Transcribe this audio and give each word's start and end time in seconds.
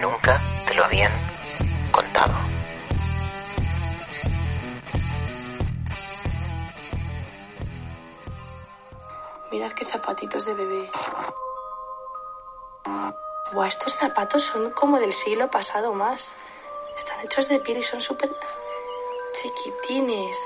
Nunca 0.00 0.40
te 0.66 0.74
lo 0.74 0.84
habían 0.84 1.12
contado. 1.92 2.34
Mirad 9.50 9.70
qué 9.72 9.84
zapatitos 9.84 10.46
de 10.46 10.54
bebé. 10.54 10.90
Buah, 13.52 13.66
estos 13.66 13.92
zapatos 13.94 14.44
son 14.44 14.70
como 14.70 14.98
del 14.98 15.12
siglo 15.12 15.50
pasado 15.50 15.92
más. 15.92 16.30
Están 16.96 17.20
hechos 17.24 17.48
de 17.48 17.58
piel 17.58 17.78
y 17.78 17.82
son 17.82 18.00
súper 18.00 18.30
chiquitines. 19.34 20.38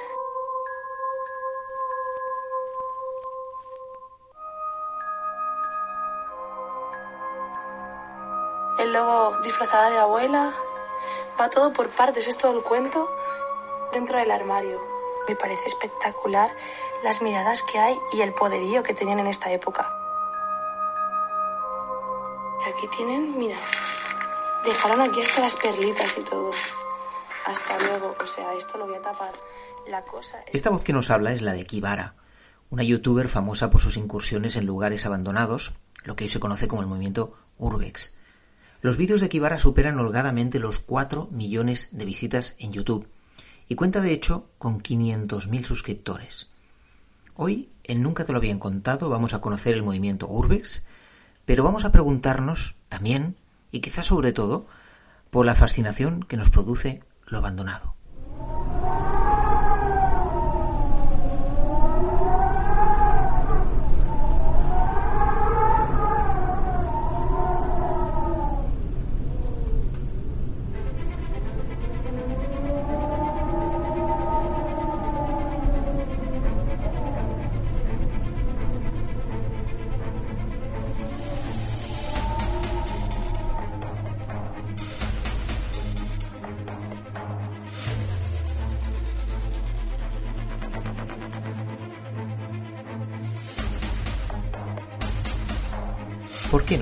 Disfrazada 9.43 9.91
de 9.91 9.99
abuela. 9.99 10.53
Va 11.41 11.51
todo 11.51 11.73
por 11.73 11.89
partes, 11.89 12.27
es 12.29 12.39
todo 12.39 12.59
el 12.59 12.63
cuento 12.63 13.09
dentro 13.93 14.19
del 14.19 14.31
armario. 14.31 14.81
Me 15.29 15.37
parece 15.37 15.67
espectacular 15.67 16.51
las 17.03 17.23
miradas 17.23 17.63
que 17.63 17.79
hay 17.79 17.97
y 18.13 18.21
el 18.21 18.33
poderío 18.35 18.83
que 18.83 18.95
tenían 18.95 19.21
en 19.21 19.27
esta 19.27 19.51
época. 19.53 19.89
Aquí 22.67 22.89
tienen, 22.97 23.39
mira, 23.39 23.57
dejaron 24.65 25.01
aquí 25.01 25.21
hasta 25.21 25.41
las 25.41 25.55
perlitas 25.55 26.17
y 26.19 26.23
todo. 26.23 26.51
Hasta 27.47 27.79
luego, 27.79 28.15
o 28.21 28.27
sea, 28.27 28.55
esto 28.55 28.79
lo 28.79 28.87
voy 28.87 28.97
a 28.97 29.03
tapar. 29.03 29.33
La 29.87 30.03
cosa 30.05 30.41
es... 30.47 30.55
Esta 30.55 30.71
voz 30.71 30.83
que 30.83 30.95
nos 30.95 31.11
habla 31.11 31.33
es 31.33 31.43
la 31.43 31.53
de 31.53 31.65
Kibara, 31.65 32.15
una 32.71 32.83
youtuber 32.83 33.29
famosa 33.29 33.71
por 33.71 33.81
sus 33.81 33.97
incursiones 33.97 34.57
en 34.57 34.65
lugares 34.65 35.05
abandonados, 35.05 35.75
lo 36.05 36.17
que 36.17 36.25
hoy 36.25 36.31
se 36.31 36.41
conoce 36.41 36.69
como 36.69 36.81
el 36.81 36.89
movimiento 36.89 37.35
Urbex. 37.59 38.15
Los 38.85 38.99
vídeos 38.99 39.23
de 39.23 39.31
Kibara 39.31 39.59
superan 39.59 39.99
holgadamente 39.99 40.59
los 40.59 40.79
4 40.79 41.29
millones 41.33 41.89
de 41.93 42.05
visitas 42.05 42.55
en 42.59 42.75
YouTube 42.75 43.09
y 43.67 43.77
cuenta 43.77 44.03
de 44.03 44.13
hecho 44.13 44.51
con 44.59 44.83
500.000 44.83 45.65
suscriptores. 45.65 46.51
Hoy, 47.35 47.71
en 47.85 48.03
Nunca 48.03 48.27
te 48.27 48.33
lo 48.33 48.37
habían 48.37 48.59
contado, 48.59 49.09
vamos 49.09 49.33
a 49.33 49.41
conocer 49.41 49.73
el 49.73 49.83
movimiento 49.83 50.29
Urbex, 50.29 50.85
pero 51.47 51.65
vamos 51.65 51.87
a 51.87 51.93
preguntarnos 51.93 52.75
también, 52.91 53.37
y 53.73 53.81
quizás 53.81 54.05
sobre 54.05 54.35
todo, 54.35 54.67
por 55.31 55.47
la 55.47 55.55
fascinación 55.55 56.23
que 56.23 56.37
nos 56.37 56.51
produce 56.51 57.01
lo 57.25 57.39
abandonado. 57.39 57.94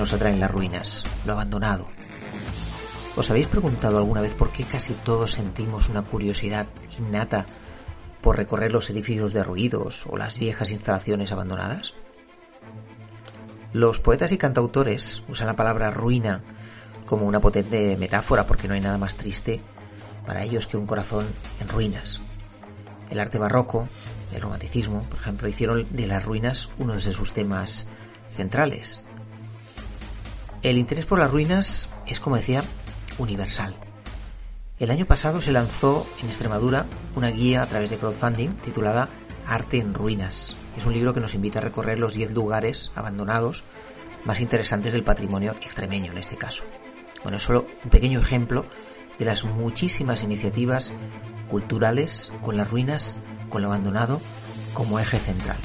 Nos 0.03 0.12
atraen 0.12 0.41
las 0.41 0.50
ruinas, 0.50 1.05
lo 1.25 1.34
abandonado? 1.34 1.86
¿Os 3.14 3.31
habéis 3.31 3.47
preguntado 3.47 3.98
alguna 3.98 4.20
vez 4.20 4.35
por 4.35 4.51
qué 4.51 4.64
casi 4.64 4.95
todos 4.95 5.30
sentimos 5.30 5.89
una 5.89 6.02
curiosidad 6.02 6.67
innata 6.98 7.46
por 8.20 8.36
recorrer 8.36 8.73
los 8.73 8.91
edificios 8.91 9.33
derruidos 9.33 10.05
o 10.08 10.17
las 10.17 10.41
viejas 10.41 10.73
instalaciones 10.73 11.30
abandonadas? 11.30 11.95
Los 13.73 14.01
poetas 14.01 14.33
y 14.33 14.39
cantautores 14.39 15.23
usan 15.29 15.46
la 15.46 15.55
palabra 15.55 15.92
ruina 15.92 16.42
como 17.07 17.24
una 17.24 17.39
potente 17.39 17.96
metáfora 17.96 18.45
porque 18.45 18.67
no 18.67 18.74
hay 18.74 18.80
nada 18.80 18.98
más 18.98 19.14
triste 19.14 19.61
para 20.27 20.42
ellos 20.42 20.67
que 20.67 20.79
un 20.79 20.86
corazón 20.86 21.29
en 21.61 21.68
ruinas. 21.68 22.20
El 23.08 23.20
arte 23.20 23.39
barroco, 23.39 23.89
el 24.35 24.41
romanticismo, 24.41 25.08
por 25.08 25.20
ejemplo, 25.20 25.46
hicieron 25.46 25.86
de 25.91 26.08
las 26.08 26.24
ruinas 26.24 26.70
uno 26.77 26.96
de 26.96 27.02
sus 27.02 27.33
temas 27.33 27.86
centrales. 28.36 29.05
El 30.62 30.78
interés 30.78 31.06
por 31.06 31.18
las 31.18 31.30
ruinas 31.30 31.89
es, 32.06 32.20
como 32.20 32.36
decía, 32.36 32.62
universal. 33.18 33.74
El 34.78 34.92
año 34.92 35.06
pasado 35.06 35.42
se 35.42 35.50
lanzó 35.50 36.06
en 36.20 36.28
Extremadura 36.28 36.86
una 37.17 37.30
guía 37.30 37.64
a 37.64 37.67
través 37.67 37.90
de 37.90 37.98
crowdfunding 37.98 38.50
titulada 38.62 39.08
Arte 39.45 39.78
en 39.78 39.92
Ruinas. 39.92 40.55
Es 40.77 40.86
un 40.86 40.92
libro 40.92 41.14
que 41.14 41.20
nos 41.20 41.34
invita 41.34 41.58
a 41.58 41.62
recorrer 41.62 41.98
los 41.98 42.14
10 42.14 42.30
lugares 42.33 42.92
abandonados 42.95 43.64
más 44.24 44.40
interesantes 44.40 44.92
del 44.92 45.02
patrimonio 45.02 45.56
extremeño 45.61 46.12
en 46.12 46.18
este 46.18 46.36
caso. 46.36 46.62
Bueno, 47.24 47.39
es 47.39 47.42
solo 47.42 47.67
un 47.83 47.90
pequeño 47.90 48.20
ejemplo 48.20 48.64
de 49.18 49.24
las 49.24 49.44
muchísimas 49.44 50.23
iniciativas 50.23 50.94
culturales 51.48 52.33
con 52.40 52.56
las 52.56 52.70
ruinas, 52.70 53.18
con 53.48 53.62
lo 53.62 53.68
abandonado 53.68 54.20
como 54.74 55.00
eje 55.00 55.18
central. 55.18 55.58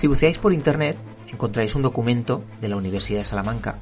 Si 0.00 0.06
buceáis 0.06 0.38
por 0.38 0.54
internet, 0.54 0.96
encontraréis 1.30 1.74
un 1.74 1.82
documento 1.82 2.42
de 2.62 2.70
la 2.70 2.76
Universidad 2.76 3.18
de 3.18 3.26
Salamanca, 3.26 3.76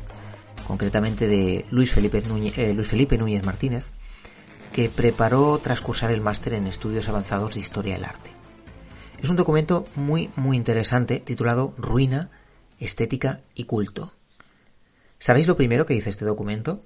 concretamente 0.67 1.29
de 1.29 1.65
Luis 1.71 1.93
Felipe 1.93 2.21
Núñez, 2.23 2.59
eh, 2.59 2.75
Luis 2.75 2.89
Felipe 2.89 3.17
Núñez 3.17 3.45
Martínez, 3.45 3.93
que 4.73 4.89
preparó 4.89 5.57
tras 5.59 5.81
cursar 5.81 6.11
el 6.11 6.21
máster 6.21 6.55
en 6.55 6.67
estudios 6.67 7.09
avanzados 7.09 7.55
de 7.55 7.61
historia 7.61 7.95
del 7.95 8.05
arte. 8.05 8.31
Es 9.23 9.31
un 9.31 9.37
documento 9.37 9.87
muy, 9.95 10.29
muy 10.35 10.57
interesante 10.57 11.21
titulado 11.21 11.73
Ruina, 11.79 12.33
Estética 12.81 13.43
y 13.55 13.67
Culto. 13.67 14.13
¿Sabéis 15.21 15.47
lo 15.47 15.55
primero 15.55 15.87
que 15.87 15.95
dice 15.95 16.11
este 16.11 16.25
documento? 16.25 16.81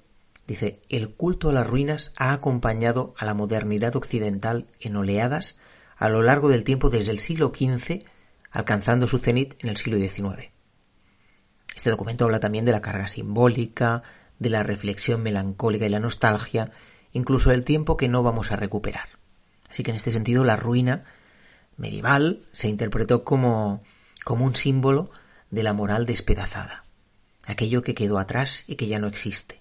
Dice, 0.46 0.82
el 0.90 1.08
culto 1.08 1.48
a 1.48 1.54
las 1.54 1.66
ruinas 1.66 2.12
ha 2.18 2.34
acompañado 2.34 3.14
a 3.16 3.24
la 3.24 3.32
modernidad 3.32 3.96
occidental 3.96 4.66
en 4.78 4.94
oleadas 4.94 5.56
a 5.96 6.10
lo 6.10 6.20
largo 6.20 6.50
del 6.50 6.64
tiempo 6.64 6.90
desde 6.90 7.12
el 7.12 7.18
siglo 7.18 7.50
XV, 7.56 8.04
alcanzando 8.52 9.08
su 9.08 9.18
cenit 9.18 9.54
en 9.60 9.70
el 9.70 9.76
siglo 9.76 9.98
XIX. 9.98 10.50
Este 11.74 11.90
documento 11.90 12.26
habla 12.26 12.38
también 12.38 12.64
de 12.64 12.72
la 12.72 12.82
carga 12.82 13.08
simbólica, 13.08 14.02
de 14.38 14.50
la 14.50 14.62
reflexión 14.62 15.22
melancólica 15.22 15.86
y 15.86 15.88
la 15.88 16.00
nostalgia, 16.00 16.70
incluso 17.12 17.50
del 17.50 17.64
tiempo 17.64 17.96
que 17.96 18.08
no 18.08 18.22
vamos 18.22 18.52
a 18.52 18.56
recuperar. 18.56 19.08
Así 19.70 19.82
que 19.82 19.90
en 19.90 19.96
este 19.96 20.10
sentido 20.10 20.44
la 20.44 20.56
ruina 20.56 21.04
medieval 21.78 22.40
se 22.52 22.68
interpretó 22.68 23.24
como, 23.24 23.82
como 24.24 24.44
un 24.44 24.54
símbolo 24.54 25.10
de 25.50 25.62
la 25.62 25.72
moral 25.72 26.04
despedazada, 26.04 26.84
aquello 27.46 27.82
que 27.82 27.94
quedó 27.94 28.18
atrás 28.18 28.64
y 28.66 28.76
que 28.76 28.86
ya 28.86 28.98
no 28.98 29.06
existe. 29.06 29.60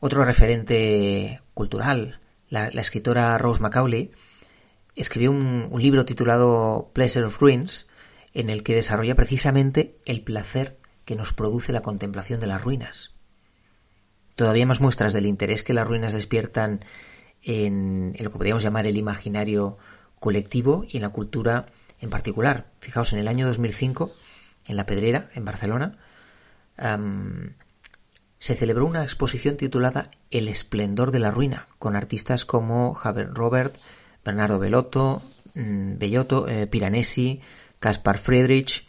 Otro 0.00 0.24
referente 0.24 1.40
cultural, 1.54 2.20
la, 2.48 2.70
la 2.70 2.80
escritora 2.80 3.38
Rose 3.38 3.60
Macaulay, 3.60 4.10
escribió 4.96 5.30
un, 5.30 5.70
libro 5.78 6.04
titulado 6.04 6.90
Pleasure 6.94 7.26
of 7.26 7.40
Ruins, 7.40 7.86
en 8.34 8.50
el 8.50 8.62
que 8.62 8.74
desarrolla 8.74 9.14
precisamente 9.14 9.96
el 10.04 10.22
placer 10.22 10.78
que 11.04 11.16
nos 11.16 11.32
produce 11.32 11.72
la 11.72 11.82
contemplación 11.82 12.40
de 12.40 12.46
las 12.46 12.62
ruinas. 12.62 13.12
Todavía 14.34 14.66
más 14.66 14.80
muestras 14.80 15.12
del 15.12 15.26
interés 15.26 15.62
que 15.62 15.72
las 15.72 15.86
ruinas 15.86 16.12
despiertan 16.12 16.84
en, 17.42 18.14
lo 18.18 18.30
que 18.30 18.38
podríamos 18.38 18.62
llamar 18.62 18.86
el 18.86 18.96
imaginario 18.96 19.78
colectivo 20.18 20.84
y 20.88 20.96
en 20.96 21.02
la 21.02 21.10
cultura 21.10 21.66
en 22.00 22.10
particular. 22.10 22.66
Fijaos, 22.80 23.12
en 23.12 23.18
el 23.18 23.28
año 23.28 23.46
2005, 23.46 24.10
en 24.66 24.76
La 24.76 24.84
Pedrera, 24.84 25.30
en 25.34 25.44
Barcelona, 25.44 25.98
se 28.38 28.54
celebró 28.54 28.86
una 28.86 29.02
exposición 29.02 29.56
titulada 29.56 30.10
El 30.30 30.48
esplendor 30.48 31.10
de 31.10 31.20
la 31.20 31.30
ruina, 31.30 31.68
con 31.78 31.96
artistas 31.96 32.44
como 32.44 32.98
Robert, 33.02 33.74
Bernardo 34.26 34.58
Bellotto, 34.58 35.22
mm, 35.54 35.98
Bellotto 35.98 36.48
eh, 36.48 36.66
Piranesi, 36.66 37.40
Caspar 37.78 38.18
Friedrich, 38.18 38.86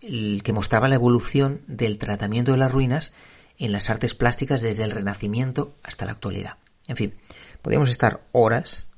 el 0.00 0.42
que 0.42 0.52
mostraba 0.52 0.88
la 0.88 0.94
evolución 0.94 1.60
del 1.66 1.98
tratamiento 1.98 2.52
de 2.52 2.58
las 2.58 2.72
ruinas 2.72 3.12
en 3.58 3.72
las 3.72 3.90
artes 3.90 4.14
plásticas 4.14 4.62
desde 4.62 4.84
el 4.84 4.92
Renacimiento 4.92 5.74
hasta 5.82 6.06
la 6.06 6.12
actualidad. 6.12 6.56
En 6.86 6.96
fin, 6.96 7.14
podríamos 7.60 7.90
estar 7.90 8.22
horas 8.32 8.88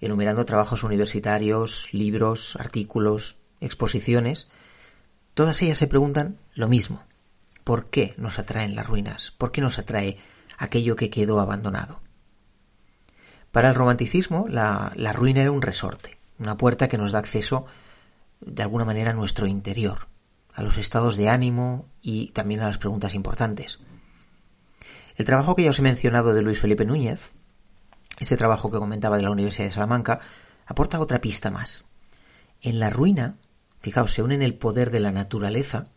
enumerando 0.00 0.44
trabajos 0.44 0.84
universitarios, 0.84 1.88
libros, 1.92 2.56
artículos, 2.56 3.36
exposiciones. 3.60 4.48
Todas 5.34 5.60
ellas 5.62 5.78
se 5.78 5.88
preguntan 5.88 6.38
lo 6.54 6.68
mismo. 6.68 7.02
¿Por 7.64 7.90
qué 7.90 8.14
nos 8.16 8.38
atraen 8.38 8.74
las 8.74 8.86
ruinas? 8.86 9.32
¿Por 9.38 9.50
qué 9.50 9.60
nos 9.60 9.78
atrae 9.78 10.18
aquello 10.62 10.96
que 10.96 11.10
quedó 11.10 11.40
abandonado. 11.40 12.00
Para 13.52 13.68
el 13.68 13.74
romanticismo, 13.74 14.46
la, 14.48 14.92
ruina 15.12 15.42
era 15.42 15.52
un 15.52 15.60
resorte, 15.60 16.16
una 16.38 16.56
puerta 16.56 16.88
que 16.88 16.96
nos 16.96 17.12
da 17.12 17.18
acceso 17.18 17.66
de 18.40 18.62
alguna 18.62 18.86
manera 18.86 19.10
a 19.10 19.14
nuestro 19.14 19.46
interior, 19.46 20.08
a 20.54 20.62
los 20.62 20.78
estados 20.78 21.16
de 21.16 21.28
ánimo 21.28 21.86
y 22.00 22.28
también 22.28 22.60
a 22.60 22.66
las 22.66 22.78
preguntas 22.78 23.12
importantes. 23.12 23.78
El 25.16 25.26
trabajo 25.26 25.54
que 25.54 25.64
ya 25.64 25.70
os 25.70 25.78
he 25.78 25.82
mencionado 25.82 26.32
de 26.32 26.40
Luis 26.40 26.60
Felipe 26.60 26.86
Núñez, 26.86 27.30
este 28.18 28.38
trabajo 28.38 28.70
que 28.70 28.78
comentaba 28.78 29.18
de 29.18 29.22
la 29.22 29.30
Universidad 29.30 29.66
de 29.66 29.74
Salamanca, 29.74 30.20
aporta 30.64 30.98
otra 30.98 31.20
pista 31.20 31.50
más. 31.50 31.84
En 32.62 32.78
la 32.78 32.88
ruina, 32.88 33.36
fijaos, 33.80 34.12
se 34.12 34.22
unen 34.22 34.40
el 34.40 34.54
poder 34.54 34.90
de 34.90 35.00
la 35.00 35.12
naturaleza 35.12 35.88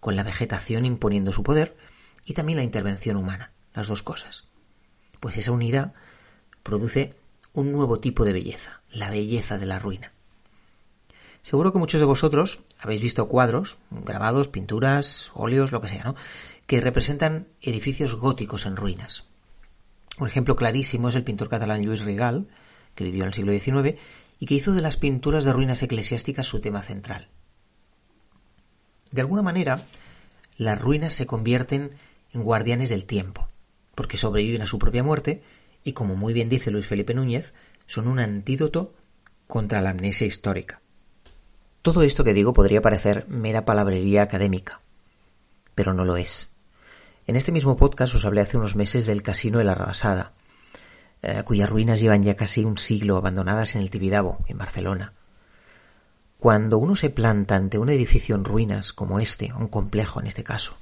con 0.00 0.16
la 0.16 0.24
vegetación 0.24 0.84
imponiendo 0.84 1.32
su 1.32 1.44
poder 1.44 1.76
y 2.24 2.34
también 2.34 2.56
la 2.56 2.64
intervención 2.64 3.16
humana, 3.16 3.52
las 3.72 3.86
dos 3.86 4.02
cosas. 4.02 4.48
Pues 5.20 5.36
esa 5.36 5.52
unidad 5.52 5.94
produce 6.68 7.14
un 7.54 7.72
nuevo 7.72 7.98
tipo 7.98 8.26
de 8.26 8.34
belleza, 8.34 8.82
la 8.92 9.08
belleza 9.08 9.56
de 9.56 9.64
la 9.64 9.78
ruina. 9.78 10.12
Seguro 11.42 11.72
que 11.72 11.78
muchos 11.78 11.98
de 11.98 12.04
vosotros 12.04 12.60
habéis 12.78 13.00
visto 13.00 13.26
cuadros, 13.26 13.78
grabados, 13.90 14.48
pinturas, 14.48 15.30
óleos, 15.32 15.72
lo 15.72 15.80
que 15.80 15.88
sea, 15.88 16.04
¿no? 16.04 16.14
que 16.66 16.82
representan 16.82 17.48
edificios 17.62 18.16
góticos 18.16 18.66
en 18.66 18.76
ruinas. 18.76 19.24
Un 20.18 20.28
ejemplo 20.28 20.56
clarísimo 20.56 21.08
es 21.08 21.14
el 21.14 21.24
pintor 21.24 21.48
catalán 21.48 21.82
Lluís 21.82 22.04
Rigal, 22.04 22.48
que 22.94 23.04
vivió 23.04 23.22
en 23.22 23.28
el 23.28 23.34
siglo 23.34 23.52
XIX 23.52 23.98
y 24.38 24.44
que 24.44 24.54
hizo 24.54 24.72
de 24.72 24.82
las 24.82 24.98
pinturas 24.98 25.44
de 25.44 25.54
ruinas 25.54 25.82
eclesiásticas 25.82 26.46
su 26.46 26.60
tema 26.60 26.82
central. 26.82 27.28
De 29.10 29.22
alguna 29.22 29.40
manera, 29.40 29.86
las 30.58 30.78
ruinas 30.78 31.14
se 31.14 31.24
convierten 31.24 31.92
en 32.34 32.42
guardianes 32.42 32.90
del 32.90 33.06
tiempo, 33.06 33.48
porque 33.94 34.18
sobreviven 34.18 34.60
a 34.60 34.66
su 34.66 34.78
propia 34.78 35.02
muerte 35.02 35.42
y, 35.88 35.92
como 35.94 36.16
muy 36.16 36.34
bien 36.34 36.48
dice 36.50 36.70
Luis 36.70 36.86
Felipe 36.86 37.14
Núñez, 37.14 37.54
son 37.86 38.08
un 38.08 38.18
antídoto 38.18 38.94
contra 39.46 39.80
la 39.80 39.90
amnesia 39.90 40.26
histórica. 40.26 40.82
Todo 41.80 42.02
esto 42.02 42.24
que 42.24 42.34
digo 42.34 42.52
podría 42.52 42.82
parecer 42.82 43.26
mera 43.28 43.64
palabrería 43.64 44.22
académica, 44.22 44.82
pero 45.74 45.94
no 45.94 46.04
lo 46.04 46.18
es. 46.18 46.50
En 47.26 47.36
este 47.36 47.52
mismo 47.52 47.76
podcast 47.76 48.14
os 48.14 48.26
hablé 48.26 48.42
hace 48.42 48.58
unos 48.58 48.76
meses 48.76 49.06
del 49.06 49.22
Casino 49.22 49.58
de 49.58 49.64
la 49.64 49.74
Rabasada, 49.74 50.32
eh, 51.22 51.42
cuyas 51.44 51.70
ruinas 51.70 52.00
llevan 52.00 52.22
ya 52.22 52.36
casi 52.36 52.64
un 52.64 52.76
siglo 52.76 53.16
abandonadas 53.16 53.74
en 53.74 53.80
el 53.80 53.90
Tibidabo, 53.90 54.44
en 54.46 54.58
Barcelona. 54.58 55.14
Cuando 56.36 56.76
uno 56.76 56.96
se 56.96 57.08
planta 57.08 57.56
ante 57.56 57.78
un 57.78 57.88
edificio 57.88 58.36
en 58.36 58.44
ruinas 58.44 58.92
como 58.92 59.20
este, 59.20 59.52
un 59.54 59.68
complejo 59.68 60.20
en 60.20 60.26
este 60.26 60.44
caso, 60.44 60.76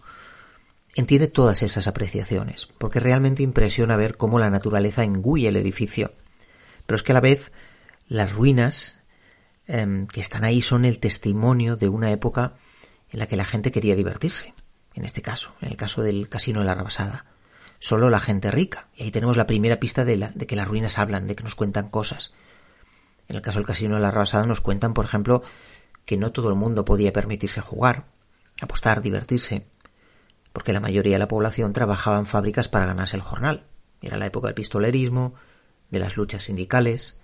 entiende 1.01 1.29
todas 1.29 1.63
esas 1.63 1.87
apreciaciones, 1.87 2.69
porque 2.79 3.01
realmente 3.01 3.43
impresiona 3.43 3.97
ver 3.97 4.17
cómo 4.17 4.39
la 4.39 4.51
naturaleza 4.51 5.05
engulle 5.05 5.49
el 5.49 5.57
edificio. 5.57 6.13
Pero 6.87 6.97
es 6.97 7.03
que 7.03 7.13
a 7.13 7.15
la 7.15 7.21
vez 7.21 7.53
las 8.09 8.33
ruinas 8.33 8.99
Em, 9.69 10.07
que 10.07 10.21
están 10.21 10.45
ahí 10.45 10.63
son 10.63 10.85
el 10.85 11.01
testimonio 11.01 11.77
de 11.77 11.89
una 11.89 12.13
época 12.13 12.55
en 13.11 13.19
la 13.19 13.27
que 13.27 13.37
la 13.37 13.45
gente 13.45 13.73
quería 13.73 13.97
divertirse. 13.97 14.55
En 14.95 15.05
este 15.05 15.23
caso, 15.23 15.55
en 15.61 15.69
el 15.69 15.77
caso 15.77 16.03
del 16.03 16.29
casino 16.29 16.61
de 16.61 16.67
la 16.67 16.75
Rabasada. 16.75 17.27
Solo 17.79 18.09
la 18.09 18.21
gente 18.21 18.51
rica. 18.51 18.89
Y 18.95 19.03
ahí 19.03 19.11
tenemos 19.11 19.37
la 19.37 19.47
primera 19.47 19.79
pista 19.81 20.05
de, 20.05 20.17
la, 20.17 20.31
de 20.35 20.47
que 20.47 20.57
las 20.57 20.69
ruinas 20.69 20.99
hablan, 20.99 21.27
de 21.27 21.37
que 21.37 21.43
nos 21.43 21.55
cuentan 21.55 21.91
cosas. 21.91 22.33
En 23.29 23.37
el 23.37 23.43
caso 23.43 23.59
del 23.59 23.67
casino 23.67 23.97
de 23.97 24.01
la 24.01 24.11
Rabasada 24.11 24.47
nos 24.47 24.61
cuentan, 24.61 24.95
por 24.95 25.05
ejemplo, 25.05 25.43
que 26.05 26.17
no 26.17 26.33
todo 26.33 26.49
el 26.49 26.55
mundo 26.55 26.85
podía 26.85 27.13
permitirse 27.13 27.61
jugar, 27.61 28.07
apostar, 28.61 29.03
divertirse, 29.03 29.67
porque 30.57 30.73
la 30.73 30.81
mayoría 30.81 31.17
de 31.17 31.19
la 31.19 31.29
población 31.29 31.75
trabajaba 31.75 32.19
en 32.19 32.25
fábricas 32.25 32.67
para 32.67 32.87
ganarse 32.87 33.15
el 33.15 33.21
jornal. 33.21 33.67
Era 34.01 34.17
la 34.17 34.25
época 34.25 34.49
del 34.49 34.55
pistolerismo, 34.55 35.35
de 35.91 35.99
las 35.99 36.17
luchas 36.17 36.45
sindicales 36.45 37.21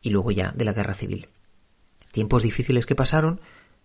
y 0.00 0.08
luego 0.08 0.30
ya 0.30 0.50
de 0.52 0.64
la 0.64 0.72
guerra 0.72 0.94
civil. 0.94 1.28
Tiempos 2.10 2.42
difíciles 2.42 2.86
que 2.86 2.94
pasaron, 2.94 3.42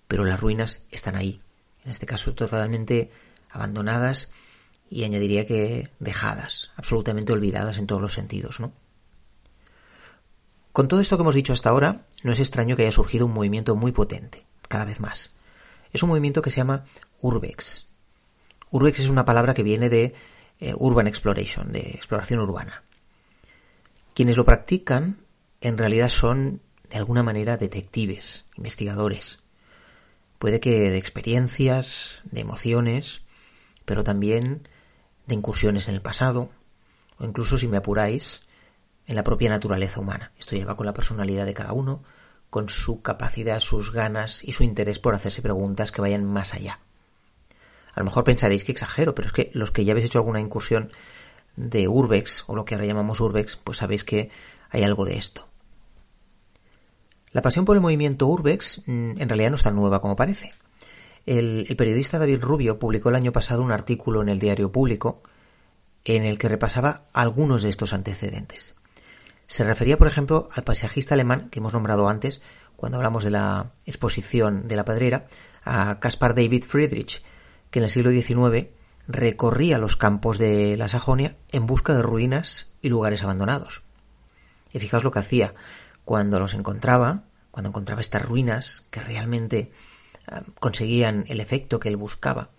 pero 0.08 0.24
las 0.24 0.40
ruinas 0.40 0.86
están 0.92 1.18
ahí. 1.18 1.42
En 1.84 1.92
este 1.92 2.06
caso 2.06 2.34
totalmente 2.34 3.12
abandonadas 3.50 4.32
y 4.90 5.04
añadiría 5.04 5.46
que 5.46 5.90
dejadas, 6.00 6.70
absolutamente 6.78 7.34
olvidadas 7.34 7.80
en 7.80 7.86
todos 7.86 8.02
los 8.02 8.14
sentidos, 8.14 8.62
¿no? 8.62 8.72
Con 10.72 10.88
todo 10.88 11.02
esto 11.02 11.18
que 11.18 11.24
hemos 11.24 11.36
dicho 11.36 11.52
hasta 11.52 11.70
ahora, 11.70 12.06
no 12.24 12.32
es 12.32 12.40
extraño 12.40 12.78
que 12.78 12.84
haya 12.84 12.94
surgido 12.94 13.26
un 13.26 13.34
movimiento 13.34 13.76
muy 13.76 13.92
potente, 13.92 14.46
cada 14.70 14.86
vez 14.86 15.02
más. 15.02 15.34
Es 15.92 16.02
un 16.02 16.08
movimiento 16.08 16.42
que 16.42 16.50
se 16.50 16.62
llama 16.62 16.86
Urbex. 17.20 17.89
Urbex 18.72 19.00
es 19.00 19.10
una 19.10 19.26
palabra 19.26 19.54
que 19.54 19.64
viene 19.64 19.90
de 19.90 20.14
eh, 20.60 20.74
Urban 20.78 21.08
Exploration, 21.08 21.72
de 21.72 21.80
exploración 21.80 22.40
urbana. 22.40 22.84
Quienes 24.14 24.38
lo 24.38 24.46
practican 24.46 25.18
en 25.62 25.78
realidad 25.78 26.10
son 26.10 26.62
de 26.90 26.98
alguna 26.98 27.24
manera 27.24 27.58
detectives, 27.58 28.46
investigadores. 28.58 29.40
Puede 30.38 30.60
que 30.60 30.90
de 30.90 30.98
experiencias, 30.98 32.22
de 32.24 32.42
emociones, 32.42 33.22
pero 33.86 34.04
también 34.04 34.68
de 35.26 35.36
incursiones 35.36 35.88
en 35.88 35.96
el 35.96 36.02
pasado, 36.02 36.50
o 37.18 37.26
incluso, 37.26 37.58
si 37.58 37.68
me 37.68 37.78
apuráis, 37.78 38.42
en 39.08 39.16
la 39.16 39.24
propia 39.24 39.50
naturaleza 39.50 40.00
humana. 40.00 40.32
Esto 40.38 40.56
lleva 40.56 40.76
con 40.76 40.86
la 40.86 40.94
personalidad 40.94 41.46
de 41.46 41.54
cada 41.54 41.74
uno, 41.74 42.04
con 42.50 42.70
su 42.70 43.02
capacidad, 43.02 43.60
sus 43.60 43.92
ganas 43.92 44.44
y 44.44 44.52
su 44.52 44.64
interés 44.64 45.00
por 45.00 45.16
hacerse 45.16 45.42
preguntas 45.42 45.92
que 45.92 46.02
vayan 46.02 46.24
más 46.24 46.54
allá. 46.54 46.80
A 47.94 48.00
lo 48.00 48.06
mejor 48.06 48.24
pensaréis 48.24 48.64
que 48.64 48.72
exagero, 48.72 49.16
pero 49.16 49.28
es 49.28 49.34
que 49.34 49.52
los 49.54 49.72
que 49.72 49.86
ya 49.86 49.92
habéis 49.92 50.06
hecho 50.06 50.20
alguna 50.20 50.40
incursión 50.40 50.92
de 51.56 51.88
Urbex, 51.88 52.46
o 52.48 52.56
lo 52.56 52.66
que 52.66 52.76
ahora 52.76 52.88
llamamos 52.88 53.20
Urbex, 53.20 53.58
pues 53.58 53.80
sabéis 53.80 54.04
que 54.04 54.30
hay 54.70 54.84
algo 54.84 55.06
de 55.06 55.18
esto. 55.18 55.48
La 57.32 57.42
pasión 57.42 57.66
por 57.66 57.76
el 57.76 57.82
movimiento 57.82 58.28
Urbex 58.28 58.84
mm, 58.86 59.22
en 59.22 59.30
realidad 59.30 59.52
no 59.52 59.58
es 59.58 59.64
tan 59.64 59.76
nueva 59.76 60.02
como 60.02 60.16
parece. 60.16 60.54
El, 61.26 61.66
periodista 61.78 62.18
David 62.18 62.42
Rubio 62.42 62.80
publicó 62.80 63.10
el 63.10 63.16
año 63.16 63.32
pasado 63.32 63.62
un 63.62 63.72
artículo 63.72 64.22
en 64.22 64.30
el 64.30 64.40
diario 64.40 64.72
público 64.72 65.22
en 66.06 66.24
el 66.24 66.40
que 66.40 66.50
repasaba 66.50 67.04
algunos 67.14 67.62
de 67.62 67.70
estos 67.70 67.94
antecedentes. 67.94 68.74
Se 69.46 69.64
refería, 69.64 69.98
por 69.98 70.08
ejemplo, 70.08 70.50
al 70.54 70.64
paisajista 70.64 71.14
alemán 71.14 71.50
que 71.50 71.60
hemos 71.60 71.74
nombrado 71.74 72.10
antes 72.10 72.42
cuando 72.76 72.98
hablamos 72.98 73.24
de 73.24 73.32
la 73.32 73.74
exposición 73.86 74.68
de 74.68 74.76
la 74.76 74.86
Pedrera, 74.86 75.28
a 75.64 76.00
Caspar 76.00 76.34
David 76.34 76.64
Friedrich, 76.64 77.22
que 77.70 77.80
en 77.80 77.86
el 77.86 77.92
siglo 77.92 78.12
XIX 78.12 78.68
recorría 79.08 79.78
los 79.80 79.96
campos 79.96 80.38
de 80.38 80.78
la 80.78 80.88
Sajonia 80.88 81.36
en 81.52 81.66
busca 81.66 81.94
de 81.96 82.02
ruinas 82.02 82.68
y 82.82 82.90
lugares 82.90 83.24
abandonados. 83.24 83.82
Y 84.72 84.80
fijaos 84.80 85.04
lo 85.04 85.12
que 85.12 85.20
hacía 85.20 85.56
cuando 86.06 86.40
los 86.40 86.54
encontraba, 86.54 87.24
cuando 87.52 87.70
encontraba 87.70 88.02
estas 88.02 88.24
ruinas 88.24 88.86
que 88.92 89.02
realmente 89.02 89.72
eh, 90.32 90.42
conseguían 90.60 91.26
el 91.28 91.40
efecto 91.40 91.80
que 91.80 91.90
él 91.90 91.98
buscaba, 91.98 92.52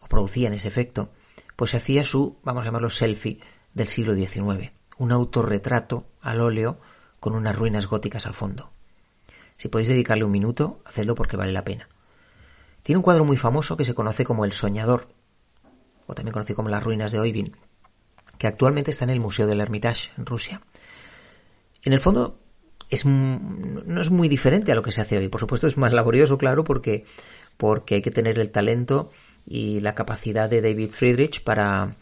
o 0.00 0.06
producían 0.06 0.52
ese 0.52 0.68
efecto, 0.68 1.10
pues 1.56 1.74
hacía 1.74 2.04
su, 2.04 2.38
vamos 2.42 2.62
a 2.62 2.66
llamarlo 2.66 2.90
selfie, 2.90 3.40
del 3.74 3.88
siglo 3.88 4.14
XIX, 4.14 4.72
un 4.98 5.12
autorretrato 5.12 6.06
al 6.20 6.40
óleo 6.40 6.80
con 7.20 7.34
unas 7.34 7.56
ruinas 7.56 7.86
góticas 7.86 8.26
al 8.26 8.34
fondo. 8.34 8.70
Si 9.56 9.68
podéis 9.68 9.88
dedicarle 9.88 10.24
un 10.24 10.30
minuto, 10.30 10.80
hacedlo 10.84 11.14
porque 11.14 11.36
vale 11.36 11.52
la 11.52 11.64
pena. 11.64 11.88
Tiene 12.84 12.98
un 12.98 13.02
cuadro 13.02 13.24
muy 13.24 13.38
famoso 13.38 13.78
que 13.78 13.86
se 13.86 13.94
conoce 13.94 14.26
como 14.26 14.44
El 14.44 14.52
Soñador, 14.52 15.08
o 16.06 16.14
también 16.14 16.34
conocido 16.34 16.56
como 16.56 16.68
Las 16.68 16.84
Ruinas 16.84 17.12
de 17.12 17.18
Oivin, 17.18 17.56
que 18.36 18.46
actualmente 18.46 18.90
está 18.90 19.04
en 19.04 19.10
el 19.10 19.20
Museo 19.20 19.46
del 19.46 19.62
Hermitage, 19.62 20.10
en 20.18 20.26
Rusia. 20.26 20.60
En 21.82 21.94
el 21.94 22.00
fondo, 22.02 22.38
es, 22.90 23.06
no 23.06 24.00
es 24.02 24.10
muy 24.10 24.28
diferente 24.28 24.70
a 24.70 24.74
lo 24.74 24.82
que 24.82 24.92
se 24.92 25.00
hace 25.00 25.16
hoy. 25.16 25.28
Por 25.28 25.40
supuesto, 25.40 25.66
es 25.66 25.78
más 25.78 25.94
laborioso, 25.94 26.36
claro, 26.36 26.62
porque, 26.62 27.04
porque 27.56 27.94
hay 27.94 28.02
que 28.02 28.10
tener 28.10 28.38
el 28.38 28.50
talento 28.50 29.10
y 29.46 29.80
la 29.80 29.94
capacidad 29.94 30.50
de 30.50 30.60
David 30.60 30.90
Friedrich 30.90 31.42
para, 31.42 31.96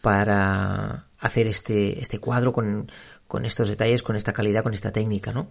para 0.00 1.08
hacer 1.18 1.48
este, 1.48 2.00
este 2.00 2.20
cuadro 2.20 2.52
con, 2.52 2.88
con 3.26 3.44
estos 3.44 3.68
detalles, 3.68 4.04
con 4.04 4.14
esta 4.14 4.32
calidad, 4.32 4.62
con 4.62 4.74
esta 4.74 4.92
técnica, 4.92 5.32
¿no? 5.32 5.50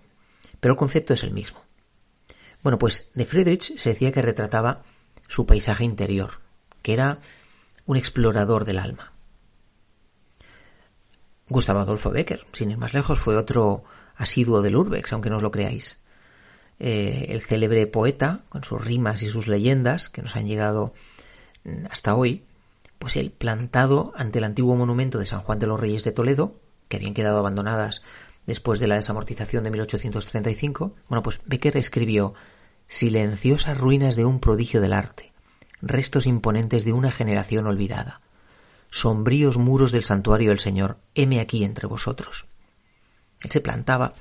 Pero 0.62 0.76
el 0.76 0.78
concepto 0.78 1.14
es 1.14 1.24
el 1.24 1.34
mismo. 1.34 1.60
Bueno, 2.64 2.80
pues 2.80 3.10
de 3.14 3.26
Friedrich 3.26 3.78
se 3.78 3.90
decía 3.90 4.14
que 4.14 4.22
retrataba 4.22 4.84
su 5.28 5.46
paisaje 5.46 5.84
interior, 5.84 6.40
que 6.82 6.94
era 6.94 7.20
un 7.86 7.98
explorador 7.98 8.64
del 8.64 8.80
alma. 8.80 9.12
Gustavo 11.50 11.82
Adolfo 11.82 12.10
Becker, 12.10 12.46
sin 12.54 12.72
ir 12.72 12.78
más 12.78 12.94
lejos, 12.94 13.20
fue 13.20 13.36
otro 13.36 13.84
asiduo 14.16 14.62
del 14.62 14.78
Urbex, 14.78 15.12
aunque 15.12 15.30
no 15.30 15.38
os 15.38 15.44
lo 15.44 15.52
creáis. 15.52 15.98
Eh, 16.80 17.28
el 17.30 17.42
célebre 17.42 17.86
poeta, 17.86 18.44
con 18.48 18.64
sus 18.64 18.84
rimas 18.84 19.24
y 19.24 19.30
sus 19.30 19.48
leyendas, 19.48 20.10
que 20.10 20.22
nos 20.22 20.38
han 20.38 20.48
llegado 20.48 20.94
mm, 21.66 21.88
hasta 21.92 22.16
hoy, 22.16 22.46
pues 22.98 23.18
él 23.18 23.32
plantado 23.32 24.14
ante 24.16 24.40
el 24.40 24.46
antiguo 24.46 24.78
monumento 24.78 25.20
de 25.20 25.26
San 25.26 25.42
Juan 25.42 25.60
de 25.60 25.68
los 25.68 25.80
Reyes 25.80 26.06
de 26.06 26.14
Toledo, 26.14 26.56
que 26.88 26.96
habían 26.96 27.14
quedado 27.14 27.40
abandonadas 27.40 28.02
después 28.46 28.80
de 28.80 28.88
la 28.88 28.96
desamortización 28.96 29.64
de 29.64 29.72
1835, 29.72 30.96
bueno, 31.08 31.24
pues 31.24 31.42
Becker 31.46 31.78
escribió 31.78 32.34
Silenciosas 32.86 33.78
ruinas 33.78 34.16
de 34.16 34.26
un 34.26 34.40
prodigio 34.40 34.82
del 34.82 34.94
arte, 34.94 35.32
restos 35.82 36.28
imponentes 36.28 36.84
de 36.86 36.94
una 36.94 37.12
generación 37.12 37.68
olvidada 37.68 38.22
sombríos 38.94 39.58
muros 39.58 39.92
del 39.92 40.04
santuario 40.04 40.50
del 40.50 40.60
Señor, 40.60 41.00
heme 41.16 41.40
aquí 41.40 41.64
entre 41.64 41.88
vosotros. 41.88 42.46
Él 43.44 43.50
se 43.50 43.60
plantaba 43.60 44.14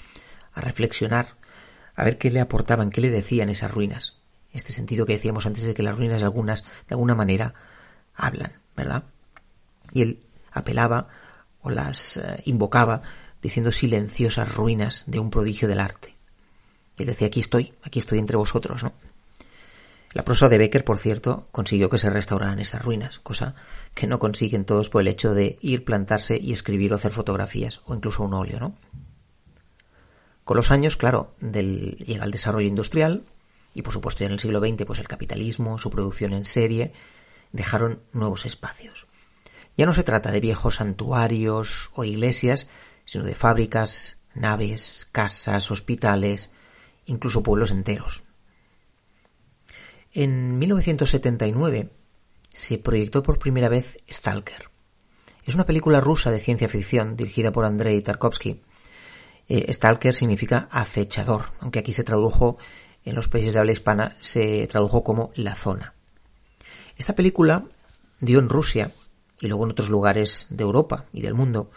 a 0.55 0.63
reflexionar, 0.63 1.37
a 1.95 2.05
ver 2.05 2.17
qué 2.17 2.31
le 2.31 2.41
aportaban, 2.41 2.89
qué 2.89 3.03
le 3.03 3.11
decían 3.11 3.51
esas 3.51 3.71
ruinas. 3.71 4.17
Este 4.51 4.73
sentido 4.73 5.05
que 5.05 5.13
decíamos 5.13 5.45
antes 5.45 5.65
de 5.65 5.75
que 5.75 5.83
las 5.83 5.95
ruinas 5.95 6.23
algunas, 6.23 6.63
de 6.63 6.95
alguna 6.95 7.15
manera, 7.15 7.53
hablan, 8.15 8.55
¿verdad? 8.75 9.05
Y 9.93 10.01
él 10.01 10.23
apelaba 10.51 11.09
o 11.61 11.69
las 11.69 12.17
eh, 12.17 12.41
invocaba 12.47 13.03
diciendo 13.43 13.73
silenciosas 13.73 14.55
ruinas 14.55 15.05
de 15.07 15.19
un 15.19 15.31
prodigio 15.31 15.69
del 15.69 15.81
arte. 15.81 16.15
Él 16.97 17.07
decía, 17.07 17.27
aquí 17.27 17.41
estoy, 17.41 17.75
aquí 17.83 17.99
estoy 17.99 18.19
entre 18.19 18.37
vosotros, 18.37 18.83
¿no? 18.85 18.93
La 20.15 20.25
prosa 20.25 20.51
de 20.51 20.59
Becker, 20.59 20.85
por 20.85 20.99
cierto, 20.99 21.49
consiguió 21.53 21.89
que 21.89 21.97
se 21.97 22.11
restauraran 22.11 22.61
estas 22.61 22.85
ruinas, 22.85 23.19
cosa 23.21 23.55
que 23.95 24.07
no 24.07 24.19
consiguen 24.19 24.67
todos 24.67 24.91
por 24.91 25.01
el 25.01 25.09
hecho 25.09 25.33
de 25.33 25.57
ir, 25.63 25.85
plantarse 25.85 26.39
y 26.39 26.53
escribir 26.53 26.93
o 26.93 26.97
hacer 26.97 27.13
fotografías, 27.13 27.81
o 27.87 27.95
incluso 27.95 28.23
un 28.23 28.35
óleo, 28.35 28.61
¿no? 28.61 28.77
Con 30.45 30.59
los 30.59 30.71
años, 30.71 30.97
claro, 30.97 31.35
del, 31.41 31.97
llega 31.97 32.27
el 32.27 32.31
desarrollo 32.31 32.69
industrial, 32.69 33.25
y 33.75 33.81
por 33.81 33.95
supuesto 33.95 34.21
ya 34.21 34.27
en 34.27 34.33
el 34.33 34.41
siglo 34.41 34.61
XX, 34.61 34.85
pues 34.85 34.99
el 34.99 35.09
capitalismo, 35.09 35.79
su 35.79 35.89
producción 35.89 36.35
en 36.35 36.45
serie, 36.45 36.93
dejaron 37.53 38.01
nuevos 38.13 38.45
espacios. 38.45 39.07
Ya 39.79 39.87
no 39.87 39.95
se 39.95 40.05
trata 40.05 40.31
de 40.31 40.41
viejos 40.41 40.75
santuarios 40.75 41.91
o 41.95 42.05
iglesias, 42.05 42.67
sino 43.05 43.25
de 43.25 43.35
fábricas, 43.35 44.19
naves, 44.35 45.09
casas, 45.13 45.71
hospitales, 45.71 46.51
incluso 47.07 47.43
pueblos 47.43 47.71
enteros. 47.71 48.25
En 50.13 50.59
1979 50.59 51.91
se 52.53 52.79
proyectó 52.79 53.23
por 53.23 53.39
primera 53.39 53.69
vez 53.69 53.99
Stalker. 54.11 54.71
Es 55.45 55.55
una 55.55 55.67
película 55.67 56.01
rusa 56.01 56.31
de 56.31 56.39
ciencia 56.39 56.69
ficción 56.69 57.17
dirigida 57.17 57.51
por 57.51 57.65
Andrei 57.65 58.01
Tarkovsky. 58.03 58.63
Eh, 59.49 59.73
Stalker 59.73 60.15
significa 60.15 60.69
acechador, 60.71 61.47
aunque 61.61 61.81
aquí 61.81 61.93
se 61.93 62.05
tradujo 62.05 62.59
en 63.05 63.15
los 63.15 63.29
países 63.29 63.53
de 63.53 63.59
habla 63.59 63.73
hispana 63.73 64.17
se 64.21 64.67
tradujo 64.69 65.03
como 65.03 65.33
La 65.35 65.55
Zona. 65.55 65.95
Esta 66.97 67.15
película 67.15 67.65
dio 68.21 68.39
en 68.39 68.49
Rusia 68.49 68.93
y 69.41 69.49
luego 69.49 69.65
en 69.65 69.73
otros 69.73 69.89
lugares 69.89 70.47
de 70.51 70.63
Europa 70.63 71.07
y 71.13 71.23
del 71.23 71.35
mundo 71.35 71.71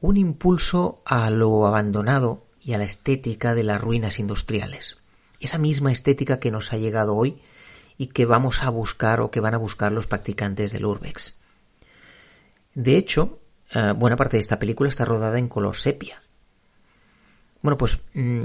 un 0.00 0.16
impulso 0.16 1.02
a 1.04 1.30
lo 1.30 1.66
abandonado 1.66 2.46
y 2.60 2.74
a 2.74 2.78
la 2.78 2.84
estética 2.84 3.54
de 3.54 3.62
las 3.64 3.80
ruinas 3.80 4.18
industriales. 4.18 4.96
Esa 5.40 5.58
misma 5.58 5.92
estética 5.92 6.40
que 6.40 6.50
nos 6.50 6.72
ha 6.72 6.76
llegado 6.76 7.14
hoy 7.16 7.40
y 7.96 8.08
que 8.08 8.26
vamos 8.26 8.62
a 8.62 8.70
buscar 8.70 9.20
o 9.20 9.30
que 9.30 9.40
van 9.40 9.54
a 9.54 9.58
buscar 9.58 9.92
los 9.92 10.06
practicantes 10.06 10.72
del 10.72 10.84
urbex. 10.84 11.36
De 12.74 12.96
hecho, 12.96 13.40
eh, 13.74 13.92
buena 13.96 14.16
parte 14.16 14.36
de 14.36 14.40
esta 14.40 14.58
película 14.58 14.88
está 14.88 15.04
rodada 15.04 15.38
en 15.38 15.48
color 15.48 15.76
sepia. 15.76 16.22
Bueno, 17.60 17.76
pues 17.76 17.98
mm, 18.14 18.42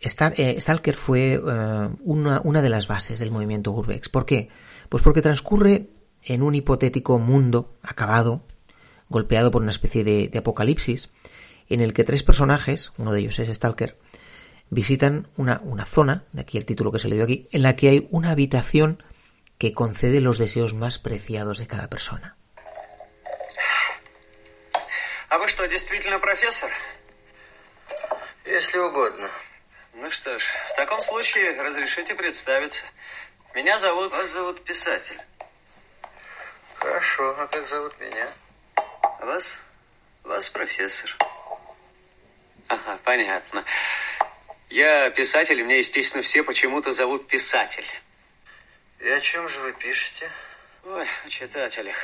eh, 0.00 0.60
Stalker 0.60 0.96
fue 0.96 1.34
eh, 1.34 1.88
una, 2.02 2.40
una, 2.44 2.62
de 2.62 2.68
las 2.68 2.86
bases 2.86 3.18
del 3.18 3.30
movimiento 3.30 3.72
urbex. 3.72 4.08
¿Por 4.10 4.26
qué? 4.26 4.48
Pues 4.88 5.02
porque 5.02 5.22
transcurre 5.22 5.88
en 6.22 6.42
un 6.42 6.54
hipotético 6.54 7.18
mundo 7.18 7.78
acabado, 7.82 8.42
golpeado 9.09 9.51
por 9.51 9.61
una 9.61 9.71
especie 9.71 10.03
de, 10.03 10.31
apocalipsis, 10.37 11.09
en 11.69 11.81
el 11.81 11.93
que 11.93 12.03
tres 12.03 12.23
personajes, 12.23 12.91
uno 12.97 13.11
de 13.11 13.21
ellos 13.21 13.39
es 13.39 13.55
Stalker, 13.55 13.97
visitan 14.69 15.27
una, 15.37 15.61
una 15.63 15.85
zona, 15.85 16.23
de 16.31 16.41
aquí 16.41 16.57
el 16.57 16.65
título 16.65 16.91
que 16.91 16.99
se 16.99 17.07
le 17.07 17.15
dio 17.15 17.23
aquí, 17.23 17.47
en 17.51 17.63
la 17.63 17.75
que 17.75 17.89
hay 17.89 18.07
una 18.11 18.31
habitación 18.31 19.03
que 19.57 19.73
concede 19.73 20.21
los 20.21 20.37
deseos 20.37 20.73
más 20.73 20.99
preciados 20.99 21.59
de 21.59 21.67
cada 21.67 21.89
persona. 21.89 22.35
¿А 25.29 25.37
вы 25.37 25.49
что, 25.49 25.67
действительно 25.67 26.19
профессор? 26.19 26.71
Если 28.45 28.77
угодно. 28.77 29.29
Ну 29.95 30.09
что 30.11 30.37
ж, 30.37 30.43
в 30.71 30.75
таком 30.75 31.01
случае 31.01 31.61
разрешите 31.61 32.15
представиться. 32.15 32.85
Меня 33.53 33.77
зовут... 33.79 34.13
Вас 34.13 34.29
зовут 34.31 34.63
писатель. 34.63 35.19
Хорошо, 36.75 37.35
а 37.39 37.47
как 37.47 37.67
зовут 37.67 37.99
меня? 37.99 38.27
Вас? 39.21 39.57
Вас 40.23 40.49
профессор. 40.49 41.09
Ага, 42.67 42.97
понятно. 43.03 43.63
Я 44.69 45.09
писатель, 45.11 45.59
и 45.59 45.63
меня, 45.63 45.77
естественно, 45.77 46.23
все 46.23 46.43
почему-то 46.43 46.91
зовут 46.91 47.27
писатель. 47.27 47.85
И 48.99 49.07
о 49.07 49.19
чем 49.19 49.47
же 49.49 49.59
вы 49.59 49.73
пишете? 49.73 50.29
Ой, 50.85 51.05
о 51.25 51.29
читателях. 51.29 51.95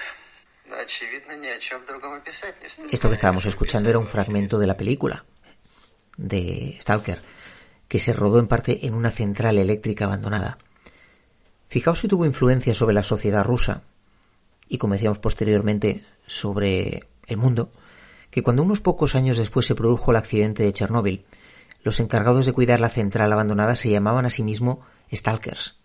Но, 0.66 0.78
очевидно, 0.78 1.36
ни 1.36 1.48
о 1.48 1.58
чем 1.60 1.86
другом 1.86 2.18
и 2.18 2.22
писать 2.22 2.56
не 2.62 2.70
стоит. 2.70 2.94
Esto 2.94 3.08
que 3.10 3.16
estábamos 3.16 3.46
escuchando 3.46 3.90
era 3.90 4.00
un 4.00 4.08
fragmento 4.08 4.60
de 4.60 4.68
la 4.68 4.78
película 4.78 5.26
de 6.18 6.78
Stalker, 6.82 7.22
que 7.88 8.00
se 8.00 8.14
rodó 8.14 8.40
en 8.40 8.48
parte 8.48 8.86
en 8.86 8.94
una 8.94 9.12
central 9.12 9.58
eléctrica 9.58 10.06
abandonada. 10.06 10.58
Fijaos 11.68 12.00
si 12.00 12.08
tuvo 12.08 12.26
influencia 12.26 12.76
sobre 12.76 12.94
la 12.94 13.04
sociedad 13.04 13.44
rusa 13.44 13.84
y 14.69 14.79
como 14.79 14.95
decíamos 14.95 15.19
posteriormente 15.19 16.05
sobre 16.27 17.09
el 17.27 17.37
mundo, 17.37 17.71
que 18.31 18.43
cuando 18.43 18.63
unos 18.63 18.81
pocos 18.81 19.15
años 19.15 19.37
después 19.37 19.67
se 19.67 19.75
produjo 19.75 20.11
el 20.11 20.17
accidente 20.17 20.63
de 20.63 20.73
Chernóbil, 20.73 21.25
los 21.83 22.01
encargados 22.01 22.47
de 22.47 22.53
cuidar 22.53 22.81
la 22.81 22.89
central 22.89 23.33
abandonada 23.33 23.77
se 23.77 23.91
llamaban 23.91 24.27
a 24.27 24.31
sí 24.31 24.43
mismos 24.43 24.79
Stalkers. 25.13 25.77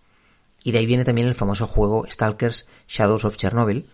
Y 0.64 0.72
de 0.72 0.80
ahí 0.80 0.86
viene 0.86 1.06
también 1.06 1.28
el 1.28 1.36
famoso 1.36 1.68
juego 1.68 2.06
Stalkers 2.10 2.68
Shadows 2.88 3.26
of 3.26 3.38
Chernobyl, 3.38 3.88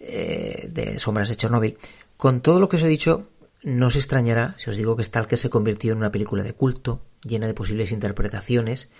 eh, 0.00 0.68
de 0.72 0.98
Sombras 0.98 1.28
de 1.28 1.36
Chernobyl. 1.36 1.78
Con 2.16 2.40
todo 2.40 2.60
lo 2.60 2.68
que 2.68 2.76
os 2.76 2.82
he 2.82 2.88
dicho, 2.88 3.28
no 3.62 3.88
os 3.88 3.96
extrañará 3.96 4.54
si 4.58 4.70
os 4.70 4.76
digo 4.76 4.96
que 4.96 5.04
Stalker 5.04 5.38
se 5.38 5.50
convirtió 5.50 5.92
en 5.92 5.98
una 5.98 6.12
película 6.12 6.42
de 6.42 6.52
culto, 6.52 7.02
llena 7.22 7.46
de 7.46 7.54
posibles 7.54 7.92
interpretaciones 7.92 8.90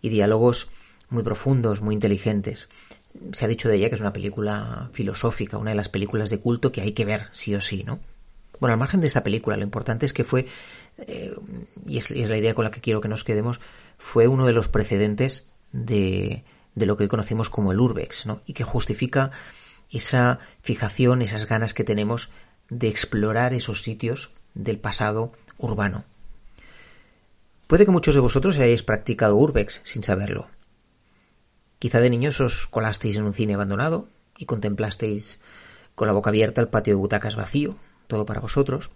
y 0.00 0.08
diálogos 0.08 0.70
muy 1.10 1.22
profundos, 1.22 1.80
muy 1.80 1.94
inteligentes 1.94 2.68
se 3.32 3.44
ha 3.44 3.48
dicho 3.48 3.68
de 3.68 3.76
ella 3.76 3.88
que 3.88 3.94
es 3.94 4.00
una 4.00 4.12
película 4.12 4.90
filosófica, 4.92 5.58
una 5.58 5.70
de 5.70 5.76
las 5.76 5.88
películas 5.88 6.30
de 6.30 6.38
culto 6.40 6.72
que 6.72 6.80
hay 6.80 6.92
que 6.92 7.04
ver 7.04 7.28
sí 7.32 7.54
o 7.54 7.60
sí, 7.60 7.84
¿no? 7.84 8.00
Bueno, 8.60 8.72
al 8.72 8.78
margen 8.78 9.00
de 9.00 9.06
esta 9.06 9.22
película, 9.22 9.56
lo 9.56 9.62
importante 9.62 10.04
es 10.04 10.12
que 10.12 10.24
fue, 10.24 10.46
eh, 10.98 11.34
y, 11.86 11.98
es, 11.98 12.10
la 12.10 12.36
idea 12.36 12.54
con 12.54 12.64
la 12.64 12.72
que 12.72 12.80
quiero 12.80 13.00
que 13.00 13.08
nos 13.08 13.22
quedemos, 13.22 13.60
fue 13.98 14.26
uno 14.26 14.46
de 14.46 14.52
los 14.52 14.68
precedentes 14.68 15.46
de, 15.70 16.42
de 16.74 16.86
lo 16.86 16.96
que 16.96 17.04
hoy 17.04 17.08
conocemos 17.08 17.50
como 17.50 17.70
el 17.70 17.78
urbex, 17.78 18.26
¿no? 18.26 18.40
Y 18.46 18.54
que 18.54 18.64
justifica 18.64 19.30
esa 19.90 20.40
fijación, 20.60 21.22
esas 21.22 21.46
ganas 21.46 21.72
que 21.72 21.84
tenemos 21.84 22.30
de 22.68 22.88
explorar 22.88 23.54
esos 23.54 23.82
sitios 23.82 24.30
del 24.54 24.78
pasado 24.78 25.32
urbano. 25.56 26.04
Puede 27.68 27.84
que 27.84 27.92
muchos 27.92 28.14
de 28.14 28.20
vosotros 28.20 28.56
hayáis 28.58 28.82
practicado 28.82 29.36
urbex 29.36 29.82
sin 29.84 30.02
saberlo. 30.02 30.48
Quizá 31.78 32.00
de 32.00 32.10
niños 32.10 32.40
os 32.40 32.66
colasteis 32.66 33.16
en 33.16 33.24
un 33.24 33.34
cine 33.34 33.54
abandonado 33.54 34.08
y 34.36 34.46
contemplasteis 34.46 35.40
con 35.94 36.06
la 36.06 36.12
boca 36.12 36.30
abierta 36.30 36.60
el 36.60 36.68
patio 36.68 36.92
de 36.92 37.00
butacas 37.00 37.36
vacío, 37.36 37.76
todo 38.06 38.26
para 38.26 38.40
vosotros. 38.40 38.90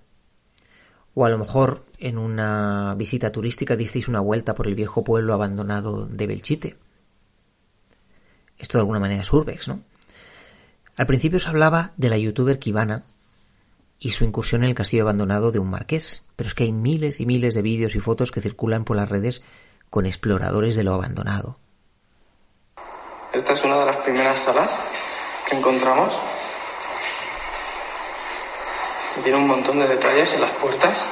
O 1.14 1.24
a 1.24 1.28
lo 1.28 1.38
mejor 1.38 1.84
en 1.98 2.18
una 2.18 2.94
visita 2.96 3.30
turística 3.30 3.76
disteis 3.76 4.08
una 4.08 4.20
vuelta 4.20 4.54
por 4.54 4.66
el 4.66 4.74
viejo 4.74 5.04
pueblo 5.04 5.34
abandonado 5.34 6.06
de 6.06 6.26
Belchite. 6.26 6.76
Esto 8.58 8.78
de 8.78 8.82
alguna 8.82 9.00
manera 9.00 9.22
es 9.22 9.32
urbex, 9.32 9.68
¿no? 9.68 9.82
Al 10.96 11.06
principio 11.06 11.38
os 11.38 11.48
hablaba 11.48 11.92
de 11.96 12.10
la 12.10 12.18
youtuber 12.18 12.58
Kibana 12.58 13.02
y 13.98 14.10
su 14.10 14.24
incursión 14.24 14.62
en 14.62 14.70
el 14.70 14.74
castillo 14.74 15.04
abandonado 15.04 15.52
de 15.52 15.58
un 15.58 15.70
marqués, 15.70 16.24
pero 16.36 16.48
es 16.48 16.54
que 16.54 16.64
hay 16.64 16.72
miles 16.72 17.20
y 17.20 17.26
miles 17.26 17.54
de 17.54 17.62
vídeos 17.62 17.94
y 17.94 18.00
fotos 18.00 18.30
que 18.30 18.40
circulan 18.40 18.84
por 18.84 18.96
las 18.96 19.08
redes 19.08 19.42
con 19.90 20.06
exploradores 20.06 20.74
de 20.74 20.84
lo 20.84 20.94
abandonado, 20.94 21.58
esta 23.32 23.54
es 23.54 23.64
una 23.64 23.78
de 23.78 23.86
las 23.86 23.96
primeras 23.96 24.38
salas 24.38 24.78
que 25.48 25.56
encontramos. 25.56 26.20
Tiene 29.22 29.38
un 29.38 29.46
montón 29.46 29.78
de 29.78 29.88
detalles 29.88 30.34
en 30.34 30.40
las 30.42 30.50
puertas. 30.50 31.06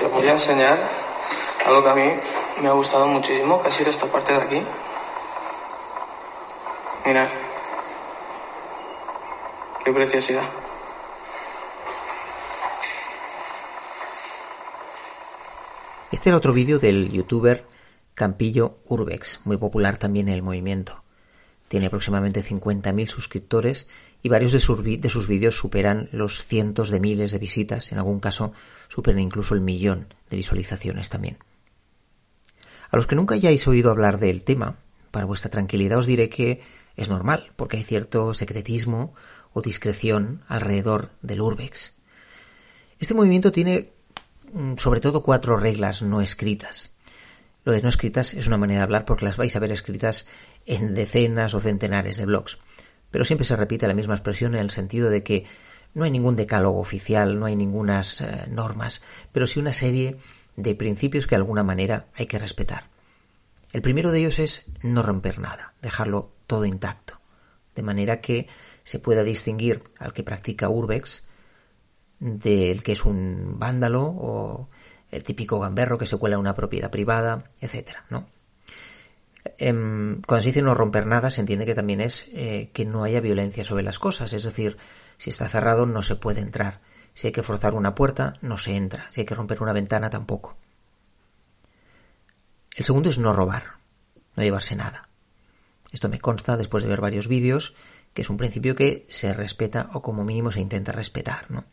Les 0.00 0.12
voy 0.12 0.28
a 0.28 0.32
enseñar 0.32 0.78
algo 1.66 1.84
que 1.84 1.90
a 1.90 1.94
mí 1.94 2.12
me 2.62 2.68
ha 2.68 2.72
gustado 2.72 3.06
muchísimo, 3.06 3.62
que 3.62 3.68
ha 3.68 3.72
sido 3.72 3.90
esta 3.90 4.06
parte 4.06 4.32
de 4.32 4.42
aquí. 4.42 4.66
Mirad. 7.04 7.28
Qué 9.84 9.92
preciosidad. 9.92 10.67
Este 16.18 16.30
era 16.30 16.38
otro 16.38 16.52
vídeo 16.52 16.80
del 16.80 17.12
youtuber 17.12 17.64
Campillo 18.14 18.80
Urbex, 18.86 19.42
muy 19.44 19.56
popular 19.56 19.98
también 19.98 20.26
en 20.26 20.34
el 20.34 20.42
movimiento. 20.42 21.04
tiene 21.68 21.86
aproximadamente 21.86 22.42
50.000 22.42 23.06
suscriptores 23.06 23.86
y 24.20 24.28
varios 24.28 24.50
de 24.50 24.58
sus, 24.58 24.82
de 24.82 25.10
sus 25.10 25.28
vídeos 25.28 25.56
superan 25.56 26.08
los 26.10 26.42
cientos 26.42 26.90
de 26.90 26.98
miles 26.98 27.30
de 27.30 27.38
visitas, 27.38 27.92
en 27.92 27.98
algún 27.98 28.18
caso 28.18 28.52
superan 28.88 29.20
incluso 29.20 29.54
el 29.54 29.60
millón 29.60 30.08
de 30.28 30.38
visualizaciones 30.38 31.08
también. 31.08 31.38
A 32.90 32.96
los 32.96 33.06
que 33.06 33.14
nunca 33.14 33.36
hayáis 33.36 33.68
oído 33.68 33.92
hablar 33.92 34.18
del 34.18 34.42
tema, 34.42 34.80
para 35.12 35.24
vuestra 35.24 35.52
tranquilidad 35.52 36.00
os 36.00 36.06
diré 36.06 36.28
que 36.28 36.62
es 36.96 37.08
normal, 37.08 37.52
porque 37.54 37.76
hay 37.76 37.84
cierto 37.84 38.34
secretismo 38.34 39.14
o 39.52 39.62
discreción 39.62 40.42
alrededor 40.48 41.12
del 41.22 41.42
urbex. 41.42 41.94
Este 42.98 43.14
movimiento 43.14 43.52
tiene 43.52 43.92
sobre 44.76 45.00
todo 45.00 45.22
cuatro 45.22 45.56
reglas 45.56 46.02
no 46.02 46.20
escritas. 46.20 46.92
Lo 47.64 47.72
de 47.72 47.82
no 47.82 47.88
escritas 47.88 48.34
es 48.34 48.46
una 48.46 48.56
manera 48.56 48.80
de 48.80 48.84
hablar 48.84 49.04
porque 49.04 49.24
las 49.24 49.36
vais 49.36 49.54
a 49.54 49.60
ver 49.60 49.72
escritas 49.72 50.26
en 50.64 50.94
decenas 50.94 51.54
o 51.54 51.60
centenares 51.60 52.16
de 52.16 52.26
blogs. 52.26 52.58
Pero 53.10 53.24
siempre 53.24 53.44
se 53.44 53.56
repite 53.56 53.88
la 53.88 53.94
misma 53.94 54.14
expresión 54.14 54.54
en 54.54 54.60
el 54.60 54.70
sentido 54.70 55.10
de 55.10 55.22
que 55.22 55.44
no 55.94 56.04
hay 56.04 56.10
ningún 56.10 56.36
decálogo 56.36 56.80
oficial, 56.80 57.38
no 57.38 57.46
hay 57.46 57.56
ninguna 57.56 58.02
eh, 58.02 58.46
normas, 58.48 59.02
pero 59.32 59.46
sí 59.46 59.58
una 59.58 59.72
serie 59.72 60.16
de 60.56 60.74
principios 60.74 61.26
que 61.26 61.34
de 61.34 61.40
alguna 61.40 61.62
manera 61.62 62.06
hay 62.14 62.26
que 62.26 62.38
respetar. 62.38 62.84
El 63.72 63.82
primero 63.82 64.10
de 64.10 64.20
ellos 64.20 64.38
es 64.38 64.64
no 64.82 65.02
romper 65.02 65.38
nada, 65.38 65.74
dejarlo 65.82 66.32
todo 66.46 66.64
intacto, 66.64 67.20
de 67.74 67.82
manera 67.82 68.20
que 68.20 68.48
se 68.84 68.98
pueda 68.98 69.24
distinguir 69.24 69.82
al 69.98 70.12
que 70.12 70.22
practica 70.22 70.68
urbex 70.68 71.27
del 72.20 72.82
que 72.82 72.92
es 72.92 73.04
un 73.04 73.58
vándalo 73.58 74.02
o 74.02 74.68
el 75.10 75.24
típico 75.24 75.60
gamberro 75.60 75.98
que 75.98 76.06
se 76.06 76.16
cuela 76.16 76.34
en 76.34 76.40
una 76.40 76.54
propiedad 76.54 76.90
privada, 76.90 77.50
etcétera, 77.60 78.04
¿no? 78.10 78.26
Em, 79.56 80.20
cuando 80.22 80.42
se 80.42 80.48
dice 80.48 80.62
no 80.62 80.74
romper 80.74 81.06
nada, 81.06 81.30
se 81.30 81.40
entiende 81.40 81.64
que 81.64 81.74
también 81.74 82.00
es 82.00 82.26
eh, 82.32 82.70
que 82.74 82.84
no 82.84 83.04
haya 83.04 83.20
violencia 83.20 83.64
sobre 83.64 83.82
las 83.82 83.98
cosas, 83.98 84.32
es 84.32 84.42
decir, 84.42 84.76
si 85.16 85.30
está 85.30 85.48
cerrado 85.48 85.86
no 85.86 86.02
se 86.02 86.16
puede 86.16 86.40
entrar, 86.40 86.80
si 87.14 87.28
hay 87.28 87.32
que 87.32 87.42
forzar 87.42 87.74
una 87.74 87.94
puerta 87.94 88.34
no 88.42 88.58
se 88.58 88.76
entra, 88.76 89.06
si 89.10 89.20
hay 89.20 89.26
que 89.26 89.34
romper 89.34 89.62
una 89.62 89.72
ventana 89.72 90.10
tampoco. 90.10 90.56
El 92.76 92.84
segundo 92.84 93.10
es 93.10 93.18
no 93.18 93.32
robar, 93.32 93.78
no 94.36 94.42
llevarse 94.42 94.76
nada. 94.76 95.08
Esto 95.90 96.08
me 96.08 96.20
consta 96.20 96.56
después 96.56 96.82
de 96.82 96.90
ver 96.90 97.00
varios 97.00 97.26
vídeos, 97.26 97.74
que 98.12 98.22
es 98.22 98.30
un 98.30 98.36
principio 98.36 98.76
que 98.76 99.06
se 99.08 99.32
respeta 99.32 99.88
o 99.94 100.02
como 100.02 100.24
mínimo 100.24 100.52
se 100.52 100.60
intenta 100.60 100.92
respetar, 100.92 101.50
¿no? 101.50 101.64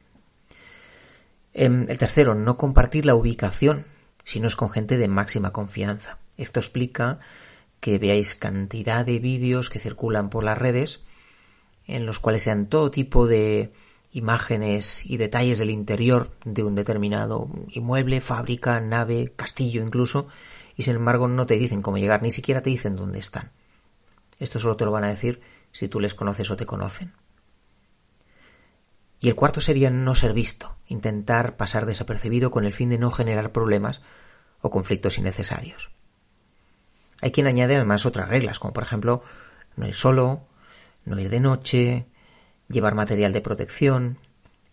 Em, 1.58 1.86
el 1.90 1.98
tercero, 1.98 2.36
no 2.36 2.58
compartir 2.58 3.06
la 3.06 3.16
ubicación 3.16 3.86
si 4.26 4.42
no 4.42 4.48
es 4.48 4.58
con 4.58 4.70
gente 4.70 4.98
de 4.98 5.08
máxima 5.08 5.54
confianza. 5.54 6.18
Esto 6.36 6.60
explica 6.60 7.20
que 7.80 7.98
veáis 7.98 8.36
cantidad 8.36 9.06
de 9.06 9.20
vídeos 9.20 9.70
que 9.70 9.80
circulan 9.80 10.30
por 10.30 10.44
las 10.44 10.58
redes 10.58 11.02
en 11.88 12.06
los 12.06 12.20
cuales 12.20 12.44
sean 12.44 12.68
todo 12.68 12.92
tipo 12.92 13.26
de 13.26 13.72
imágenes 14.12 15.06
y 15.06 15.16
detalles 15.16 15.58
del 15.58 15.70
interior 15.70 16.36
de 16.44 16.64
un 16.64 16.76
determinado 16.76 17.50
inmueble, 17.70 18.20
fábrica, 18.20 18.82
nave, 18.82 19.32
castillo 19.34 19.82
incluso, 19.82 20.28
y 20.76 20.84
sin 20.84 20.96
embargo 20.96 21.30
no 21.30 21.46
te 21.46 21.58
dicen 21.58 21.82
cómo 21.82 21.98
llegar, 21.98 22.22
ni 22.22 22.32
siquiera 22.32 22.62
te 22.62 22.70
dicen 22.70 22.98
dónde 22.98 23.20
están. 23.20 23.52
Esto 24.40 24.60
solo 24.60 24.76
te 24.76 24.84
lo 24.84 24.92
van 24.92 25.06
a 25.06 25.10
decir 25.10 25.40
si 25.72 25.88
tú 25.88 26.02
les 26.02 26.16
conoces 26.16 26.52
o 26.52 26.58
te 26.58 26.66
conocen. 26.66 27.14
Y 29.25 29.29
el 29.29 29.36
cuarto 29.36 29.60
sería 29.60 29.89
no 29.89 30.13
ser 30.13 30.34
visto, 30.34 30.75
intentar 30.86 31.58
pasar 31.58 31.88
desapercibido 31.88 32.51
con 32.51 32.63
el 32.63 32.74
fin 32.74 32.91
de 32.91 33.00
no 33.00 33.10
generar 33.10 33.51
problemas 33.51 34.01
o 34.62 34.70
conflictos 34.70 35.17
innecesarios. 35.17 35.89
Hay 37.22 37.32
quien 37.32 37.48
añade 37.48 37.75
además 37.75 38.05
otras 38.05 38.29
reglas, 38.29 38.60
como 38.60 38.74
por 38.74 38.84
ejemplo 38.84 39.24
no 39.77 39.88
ir 39.88 39.96
solo, 39.96 40.41
no 41.05 41.20
ir 41.20 41.32
de 41.32 41.39
noche, 41.39 42.05
llevar 42.70 42.94
material 42.94 43.34
de 43.34 43.41
protección, 43.41 44.20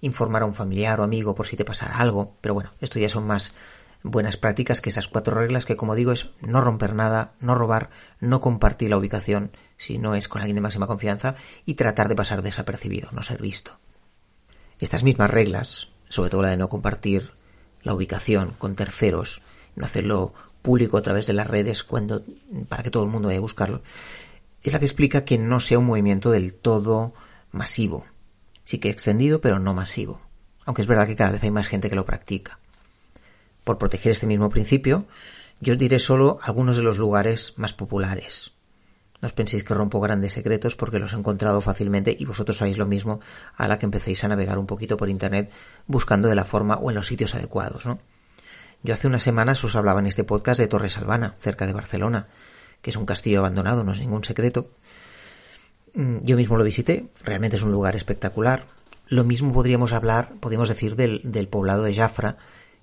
informar 0.02 0.42
a 0.42 0.44
un 0.44 0.52
familiar 0.52 1.00
o 1.00 1.04
amigo 1.04 1.34
por 1.34 1.46
si 1.46 1.56
te 1.56 1.64
pasara 1.64 1.96
algo, 1.96 2.36
pero 2.42 2.52
bueno, 2.52 2.74
esto 2.82 2.98
ya 2.98 3.08
son 3.08 3.26
más 3.26 3.54
buenas 4.02 4.36
prácticas 4.36 4.82
que 4.82 4.90
esas 4.90 5.08
cuatro 5.08 5.34
reglas 5.34 5.64
que 5.64 5.76
como 5.76 5.94
digo 5.94 6.12
es 6.12 6.28
no 6.42 6.60
romper 6.60 6.94
nada, 6.94 7.32
no 7.40 7.54
robar, 7.54 7.88
no 8.20 8.42
compartir 8.42 8.90
la 8.90 8.98
ubicación 8.98 9.56
si 9.78 9.96
no 9.96 10.14
es 10.14 10.28
con 10.28 10.42
alguien 10.42 10.56
de 10.56 10.60
máxima 10.60 10.86
confianza 10.86 11.36
y 11.64 11.72
tratar 11.72 12.08
de 12.10 12.16
pasar 12.16 12.42
desapercibido, 12.42 13.08
no 13.12 13.22
ser 13.22 13.40
visto. 13.40 13.78
Estas 14.82 15.04
mismas 15.04 15.30
reglas, 15.30 15.90
sobre 16.08 16.28
todo 16.28 16.42
la 16.42 16.48
de 16.48 16.56
no 16.56 16.68
compartir 16.68 17.30
la 17.84 17.94
ubicación 17.94 18.56
con 18.58 18.74
terceros, 18.74 19.40
no 19.76 19.84
hacerlo 19.84 20.34
público 20.60 20.98
a 20.98 21.02
través 21.02 21.28
de 21.28 21.34
las 21.34 21.46
redes 21.46 21.84
cuando 21.84 22.24
para 22.68 22.82
que 22.82 22.90
todo 22.90 23.04
el 23.04 23.08
mundo 23.08 23.28
vaya 23.28 23.38
a 23.38 23.42
buscarlo, 23.42 23.82
es 24.60 24.72
la 24.72 24.80
que 24.80 24.84
explica 24.84 25.24
que 25.24 25.38
no 25.38 25.60
sea 25.60 25.78
un 25.78 25.86
movimiento 25.86 26.32
del 26.32 26.52
todo 26.52 27.14
masivo. 27.52 28.06
Sí 28.64 28.78
que 28.78 28.90
extendido, 28.90 29.40
pero 29.40 29.60
no 29.60 29.72
masivo. 29.72 30.20
Aunque 30.64 30.82
es 30.82 30.88
verdad 30.88 31.06
que 31.06 31.14
cada 31.14 31.30
vez 31.30 31.44
hay 31.44 31.52
más 31.52 31.68
gente 31.68 31.88
que 31.88 31.94
lo 31.94 32.04
practica. 32.04 32.58
Por 33.62 33.78
proteger 33.78 34.10
este 34.10 34.26
mismo 34.26 34.50
principio, 34.50 35.06
yo 35.60 35.74
os 35.74 35.78
diré 35.78 36.00
solo 36.00 36.38
algunos 36.42 36.76
de 36.76 36.82
los 36.82 36.98
lugares 36.98 37.54
más 37.54 37.72
populares. 37.72 38.50
No 39.22 39.26
os 39.30 39.38
penséis 39.38 39.62
que 39.62 39.72
rompo 39.72 40.02
grandes 40.02 40.34
secretos 40.34 40.74
porque 40.74 40.98
los 40.98 41.12
he 41.12 41.16
encontrado 41.16 41.60
fácilmente 41.60 42.16
y 42.18 42.26
vosotros 42.26 42.58
sabéis 42.58 42.76
lo 42.76 42.86
mismo 42.86 43.20
a 43.56 43.68
la 43.68 43.78
que 43.78 43.86
empecéis 43.86 44.24
a 44.24 44.28
navegar 44.28 44.58
un 44.58 44.66
poquito 44.66 44.96
por 44.96 45.08
internet 45.08 45.50
buscando 45.86 46.28
de 46.28 46.34
la 46.34 46.44
forma 46.44 46.74
o 46.74 46.90
en 46.90 46.96
los 46.96 47.06
sitios 47.06 47.36
adecuados, 47.36 47.86
¿no? 47.86 48.00
Yo 48.82 48.94
hace 48.94 49.06
unas 49.06 49.22
semanas 49.22 49.62
os 49.62 49.76
hablaba 49.76 50.00
en 50.00 50.08
este 50.08 50.24
podcast 50.24 50.58
de 50.58 50.66
Torres 50.66 50.98
Albana, 50.98 51.36
cerca 51.38 51.68
de 51.68 51.72
Barcelona, 51.72 52.26
que 52.82 52.90
es 52.90 52.96
un 52.96 53.06
castillo 53.06 53.38
abandonado, 53.38 53.84
no 53.84 53.92
es 53.92 54.00
ningún 54.00 54.24
secreto. 54.24 54.72
Mm, 55.94 56.24
yo 56.24 56.36
mismo 56.36 56.56
lo 56.56 56.64
visité, 56.64 57.06
realmente 57.22 57.56
es 57.56 57.62
un 57.62 57.70
lugar 57.70 57.94
espectacular. 57.94 58.66
Lo 59.06 59.22
mismo 59.22 59.52
podríamos 59.52 59.92
hablar, 59.92 60.32
podríamos 60.40 60.68
decir, 60.68 60.96
del, 60.96 61.20
del 61.22 61.46
poblado 61.46 61.84
de 61.84 61.94
Jafra, 61.94 62.38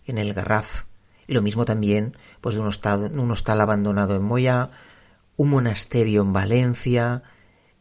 en 0.06 0.18
el 0.18 0.34
Garraf. 0.34 0.84
Y 1.28 1.34
lo 1.34 1.42
mismo 1.42 1.66
también 1.66 2.16
pues 2.40 2.56
de 2.56 2.62
un 2.62 2.68
hostal, 2.68 3.12
un 3.20 3.32
hostal 3.32 3.60
abandonado 3.60 4.16
en 4.16 4.24
Moya, 4.24 4.72
un 5.40 5.52
monasterio 5.52 6.22
en 6.22 6.34
Valencia, 6.34 7.24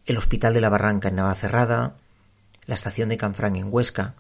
el 0.07 0.16
Hospital 0.16 0.55
de 0.55 0.61
la 0.61 0.68
Barranca 0.68 1.09
en 1.09 1.16
Navacerrada, 1.16 1.97
la 2.66 2.77
estación 2.77 3.09
de 3.09 3.16
Canfrán 3.16 3.57
en 3.57 3.66
Huesca, 3.68 4.14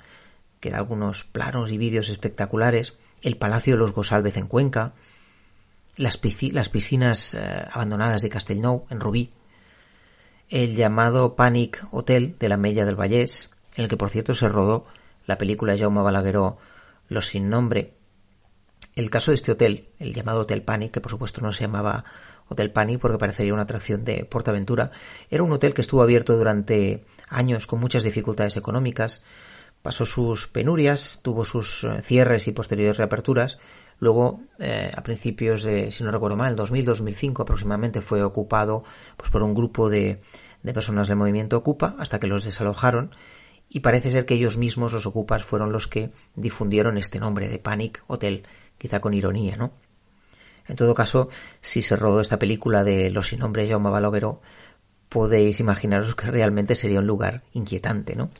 que 0.58 0.70
da 0.70 0.78
algunos 0.78 1.22
planos 1.22 1.70
y 1.70 1.78
vídeos 1.78 2.08
espectaculares, 2.08 2.98
el 3.22 3.36
Palacio 3.36 3.74
de 3.74 3.78
los 3.78 3.92
Gosalvez 3.92 4.36
en 4.38 4.48
Cuenca, 4.48 4.92
las, 5.96 6.18
piscinas 6.18 7.34
eh, 7.34 7.64
abandonadas 7.70 8.22
de 8.22 8.28
Castellnou 8.28 8.86
en 8.90 8.98
Rubí, 8.98 9.32
el 10.48 10.74
llamado 10.74 11.36
Panic 11.36 11.86
Hotel 11.92 12.34
de 12.40 12.48
la 12.48 12.56
Mella 12.56 12.84
del 12.86 13.00
Vallés, 13.00 13.50
en 13.76 13.84
el 13.84 13.88
que 13.88 13.96
por 13.96 14.10
cierto 14.10 14.34
se 14.34 14.48
rodó 14.48 14.84
la 15.26 15.38
película 15.38 15.74
de 15.74 15.78
Jaume 15.78 16.02
Balagueró 16.02 16.58
Los 17.08 17.28
sin 17.28 17.50
nombre, 17.50 17.94
el 18.98 19.10
caso 19.10 19.30
de 19.30 19.36
este 19.36 19.52
hotel, 19.52 19.88
el 19.98 20.12
llamado 20.12 20.40
Hotel 20.40 20.62
Panic, 20.62 20.92
que 20.92 21.00
por 21.00 21.10
supuesto 21.10 21.40
no 21.40 21.52
se 21.52 21.64
llamaba 21.64 22.04
Hotel 22.48 22.72
Panic 22.72 23.00
porque 23.00 23.18
parecería 23.18 23.52
una 23.52 23.62
atracción 23.62 24.04
de 24.04 24.24
Portaventura, 24.24 24.90
era 25.30 25.42
un 25.42 25.52
hotel 25.52 25.72
que 25.72 25.82
estuvo 25.82 26.02
abierto 26.02 26.36
durante 26.36 27.04
años 27.28 27.66
con 27.66 27.78
muchas 27.80 28.02
dificultades 28.02 28.56
económicas, 28.56 29.22
pasó 29.82 30.04
sus 30.04 30.48
penurias, 30.48 31.20
tuvo 31.22 31.44
sus 31.44 31.84
eh, 31.84 32.02
cierres 32.02 32.48
y 32.48 32.52
posteriores 32.52 32.96
reaperturas, 32.96 33.58
luego 34.00 34.40
eh, 34.58 34.90
a 34.94 35.02
principios 35.02 35.62
de, 35.62 35.92
si 35.92 36.02
no 36.02 36.10
recuerdo 36.10 36.36
mal, 36.36 36.56
2000-2005 36.56 37.42
aproximadamente 37.42 38.00
fue 38.00 38.22
ocupado 38.22 38.82
pues, 39.16 39.30
por 39.30 39.42
un 39.42 39.54
grupo 39.54 39.88
de, 39.88 40.20
de 40.62 40.74
personas 40.74 41.08
del 41.08 41.16
movimiento 41.16 41.56
Ocupa 41.56 41.94
hasta 41.98 42.18
que 42.18 42.26
los 42.26 42.44
desalojaron. 42.44 43.14
Y 43.70 43.80
parece 43.80 44.10
ser 44.10 44.24
que 44.24 44.32
ellos 44.32 44.56
mismos, 44.56 44.94
los 44.94 45.04
ocupas, 45.04 45.44
fueron 45.44 45.72
los 45.72 45.88
que 45.88 46.10
difundieron 46.36 46.96
este 46.96 47.20
nombre 47.20 47.48
de 47.48 47.58
Panic 47.58 48.02
Hotel, 48.06 48.46
quizá 48.78 49.00
con 49.00 49.14
ironía, 49.14 49.56
¿no? 49.56 49.72
En 50.66 50.76
todo 50.76 50.94
caso, 50.94 51.28
si 51.60 51.82
se 51.82 51.96
rodó 51.96 52.20
esta 52.20 52.38
película 52.38 52.84
de 52.84 53.10
Los 53.10 53.28
sin 53.28 53.40
nombre 53.40 53.68
Jaume 53.68 53.90
Balagueró, 53.90 54.40
podéis 55.08 55.60
imaginaros 55.60 56.14
que 56.14 56.30
realmente 56.30 56.74
sería 56.74 57.00
un 57.00 57.06
lugar 57.06 57.42
inquietante, 57.52 58.16
¿no? 58.16 58.30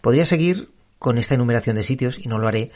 Podría 0.00 0.26
seguir 0.26 0.70
con 0.98 1.18
esta 1.18 1.34
enumeración 1.34 1.76
de 1.76 1.84
sitios 1.84 2.18
y 2.18 2.28
no 2.28 2.38
lo 2.38 2.46
haré 2.46 2.70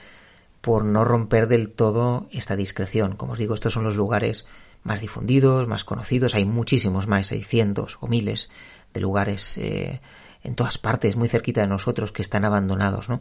por 0.60 0.84
no 0.84 1.04
romper 1.04 1.46
del 1.46 1.68
todo 1.68 2.26
esta 2.32 2.56
discreción. 2.56 3.16
Como 3.16 3.32
os 3.34 3.38
digo, 3.38 3.54
estos 3.54 3.72
son 3.72 3.84
los 3.84 3.96
lugares 3.96 4.46
más 4.82 5.00
difundidos, 5.00 5.68
más 5.68 5.84
conocidos. 5.84 6.34
Hay 6.34 6.44
muchísimos 6.44 7.06
más, 7.06 7.30
hay 7.30 7.42
cientos 7.42 7.96
o 8.00 8.08
miles 8.08 8.50
de 8.92 9.00
lugares 9.00 9.56
eh, 9.58 10.00
en 10.42 10.54
todas 10.56 10.78
partes, 10.78 11.16
muy 11.16 11.28
cerquita 11.28 11.60
de 11.60 11.68
nosotros, 11.68 12.12
que 12.12 12.22
están 12.22 12.44
abandonados, 12.44 13.08
¿no? 13.08 13.20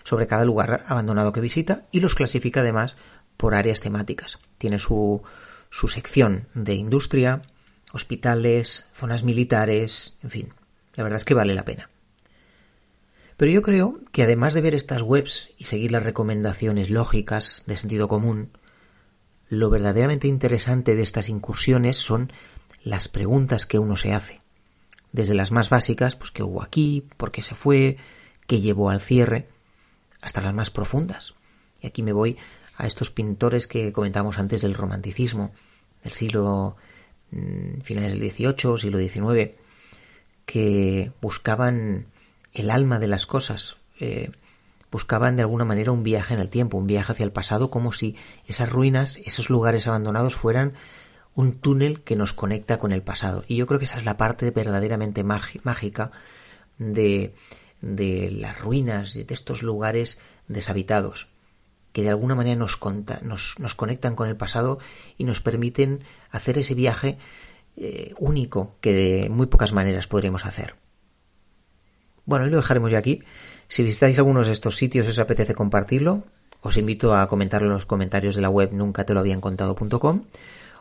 sobre 0.05 0.27
cada 0.27 0.47
lugar 0.47 0.85
abandonado 0.87 1.33
que 1.33 1.41
visita 1.41 1.87
y 1.93 2.01
los 2.01 2.15
clasifica 2.15 2.61
además 2.61 2.97
por 3.37 3.55
áreas 3.55 3.83
temáticas. 3.83 4.39
Tiene 4.57 4.79
su, 4.79 5.23
su 5.69 5.89
sección 5.89 6.49
de 6.55 6.75
industria, 6.75 7.43
hospitales, 7.93 8.87
zonas 8.95 9.23
militares, 9.23 10.17
en 10.23 10.31
fin, 10.31 10.55
la 10.95 11.05
verdad 11.05 11.19
es 11.19 11.25
que 11.25 11.35
vale 11.35 11.55
la 11.55 11.65
pena. 11.65 11.91
Pero 13.37 13.51
yo 13.51 13.63
creo 13.63 14.01
que 14.13 14.23
además 14.23 14.55
de 14.55 14.61
ver 14.61 14.75
estas 14.75 15.03
webs 15.03 15.51
y 15.59 15.65
seguir 15.65 15.93
las 15.93 16.05
recomendaciones 16.05 16.91
lógicas 16.91 17.65
de 17.67 17.77
sentido 17.77 18.07
común, 18.07 18.51
lo 19.49 19.71
verdaderamente 19.71 20.29
interesante 20.29 20.95
de 20.95 21.03
estas 21.03 21.29
incursiones 21.29 21.97
son 21.97 22.33
las 22.83 23.09
preguntas 23.09 23.67
que 23.67 23.79
uno 23.79 23.97
se 23.97 24.13
hace. 24.13 24.41
Desde 25.13 25.35
las 25.35 25.53
más 25.53 25.71
básicas, 25.71 26.17
pues 26.17 26.31
qué 26.31 26.43
hubo 26.43 26.63
aquí, 26.63 27.07
por 27.17 27.33
qué 27.33 27.43
se 27.43 27.55
fue, 27.55 27.97
qué 28.47 28.61
llevó 28.61 28.91
al 28.91 29.01
cierre, 29.01 29.49
hasta 30.21 30.41
las 30.41 30.55
más 30.55 30.71
profundas. 30.71 31.35
Y 31.81 31.87
aquí 31.87 32.03
me 32.03 32.13
voy 32.13 32.37
a 32.77 32.87
estos 32.87 33.11
pintores 33.11 33.67
que 33.67 33.93
comentamos 33.93 34.39
antes 34.39 34.63
del 34.63 34.75
romanticismo, 34.75 35.53
del 36.03 36.13
siglo 36.13 36.77
mm, 37.31 37.81
finales 37.83 38.13
del 38.13 38.31
XVIII, 38.31 38.79
siglo 38.79 38.99
XIX, 38.99 39.53
que 40.47 41.13
buscaban 41.21 42.07
el 42.55 42.71
alma 42.71 42.99
de 42.99 43.09
las 43.09 43.27
cosas, 43.27 43.77
eh, 44.01 44.31
buscaban 44.91 45.37
de 45.37 45.43
alguna 45.43 45.65
manera 45.65 45.93
un 45.93 46.05
viaje 46.05 46.35
en 46.35 46.41
el 46.41 46.49
tiempo, 46.49 46.79
un 46.79 46.87
viaje 46.87 47.13
hacia 47.13 47.25
el 47.25 47.33
pasado, 47.33 47.69
como 47.69 47.93
si 47.93 48.17
esas 48.47 48.71
ruinas, 48.71 49.19
esos 49.25 49.51
lugares 49.51 49.87
abandonados 49.87 50.37
fueran 50.37 50.73
un 51.35 51.59
túnel 51.59 52.03
que 52.03 52.15
nos 52.15 52.33
conecta 52.33 52.79
con 52.79 52.93
el 52.93 53.03
pasado. 53.03 53.45
Y 53.49 53.57
yo 53.57 53.67
creo 53.67 53.81
que 53.81 53.87
esa 53.87 53.99
es 53.99 54.05
la 54.05 54.17
parte 54.17 54.53
verdaderamente 54.53 55.25
mágica 55.25 56.13
de, 56.79 57.35
de 57.81 58.31
las 58.31 58.61
ruinas, 58.61 59.15
de 59.15 59.27
estos 59.29 59.65
lugares 59.65 60.19
deshabitados, 60.47 61.27
que 61.93 62.03
de 62.03 62.11
alguna 62.11 62.37
manera 62.37 62.57
nos, 62.57 62.79
nos, 63.23 63.59
nos 63.59 63.75
conectan 63.75 64.15
con 64.15 64.29
el 64.29 64.37
pasado 64.37 64.79
y 65.19 65.25
nos 65.25 65.41
permiten 65.41 66.05
hacer 66.31 66.57
ese 66.57 66.75
viaje 66.75 67.19
eh, 67.77 68.15
único 68.19 68.77
que 68.81 68.93
de 68.93 69.29
muy 69.29 69.47
pocas 69.47 69.73
maneras 69.73 70.07
podríamos 70.07 70.47
hacer. 70.47 70.84
Bueno, 72.27 72.47
y 72.47 72.51
lo 72.51 72.57
dejaremos 72.57 72.91
ya 72.91 72.99
aquí. 72.99 73.23
Si 73.69 73.83
visitáis 73.83 74.19
algunos 74.19 74.47
de 74.47 74.53
estos 74.53 74.77
sitios 74.77 75.07
y 75.07 75.11
os 75.11 75.19
apetece 75.19 75.55
compartirlo, 75.55 76.25
os 76.61 76.77
invito 76.77 77.15
a 77.15 77.29
comentarlo 77.29 77.69
en 77.69 77.75
los 77.75 77.87
comentarios 77.87 78.37
de 78.37 78.43
la 78.43 78.51
web 78.51 78.71
nunca 78.73 79.05
te 79.05 79.15
lo 79.15 79.21
habían 79.21 79.41
contado.com 79.41 80.25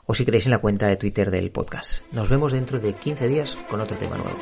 o 0.05 0.15
si 0.15 0.25
queréis 0.25 0.45
en 0.47 0.51
la 0.51 0.59
cuenta 0.59 0.87
de 0.87 0.97
Twitter 0.97 1.31
del 1.31 1.51
podcast. 1.51 2.03
Nos 2.11 2.29
vemos 2.29 2.51
dentro 2.51 2.79
de 2.79 2.93
15 2.93 3.27
días 3.27 3.57
con 3.69 3.81
otro 3.81 3.97
tema 3.97 4.17
nuevo. 4.17 4.39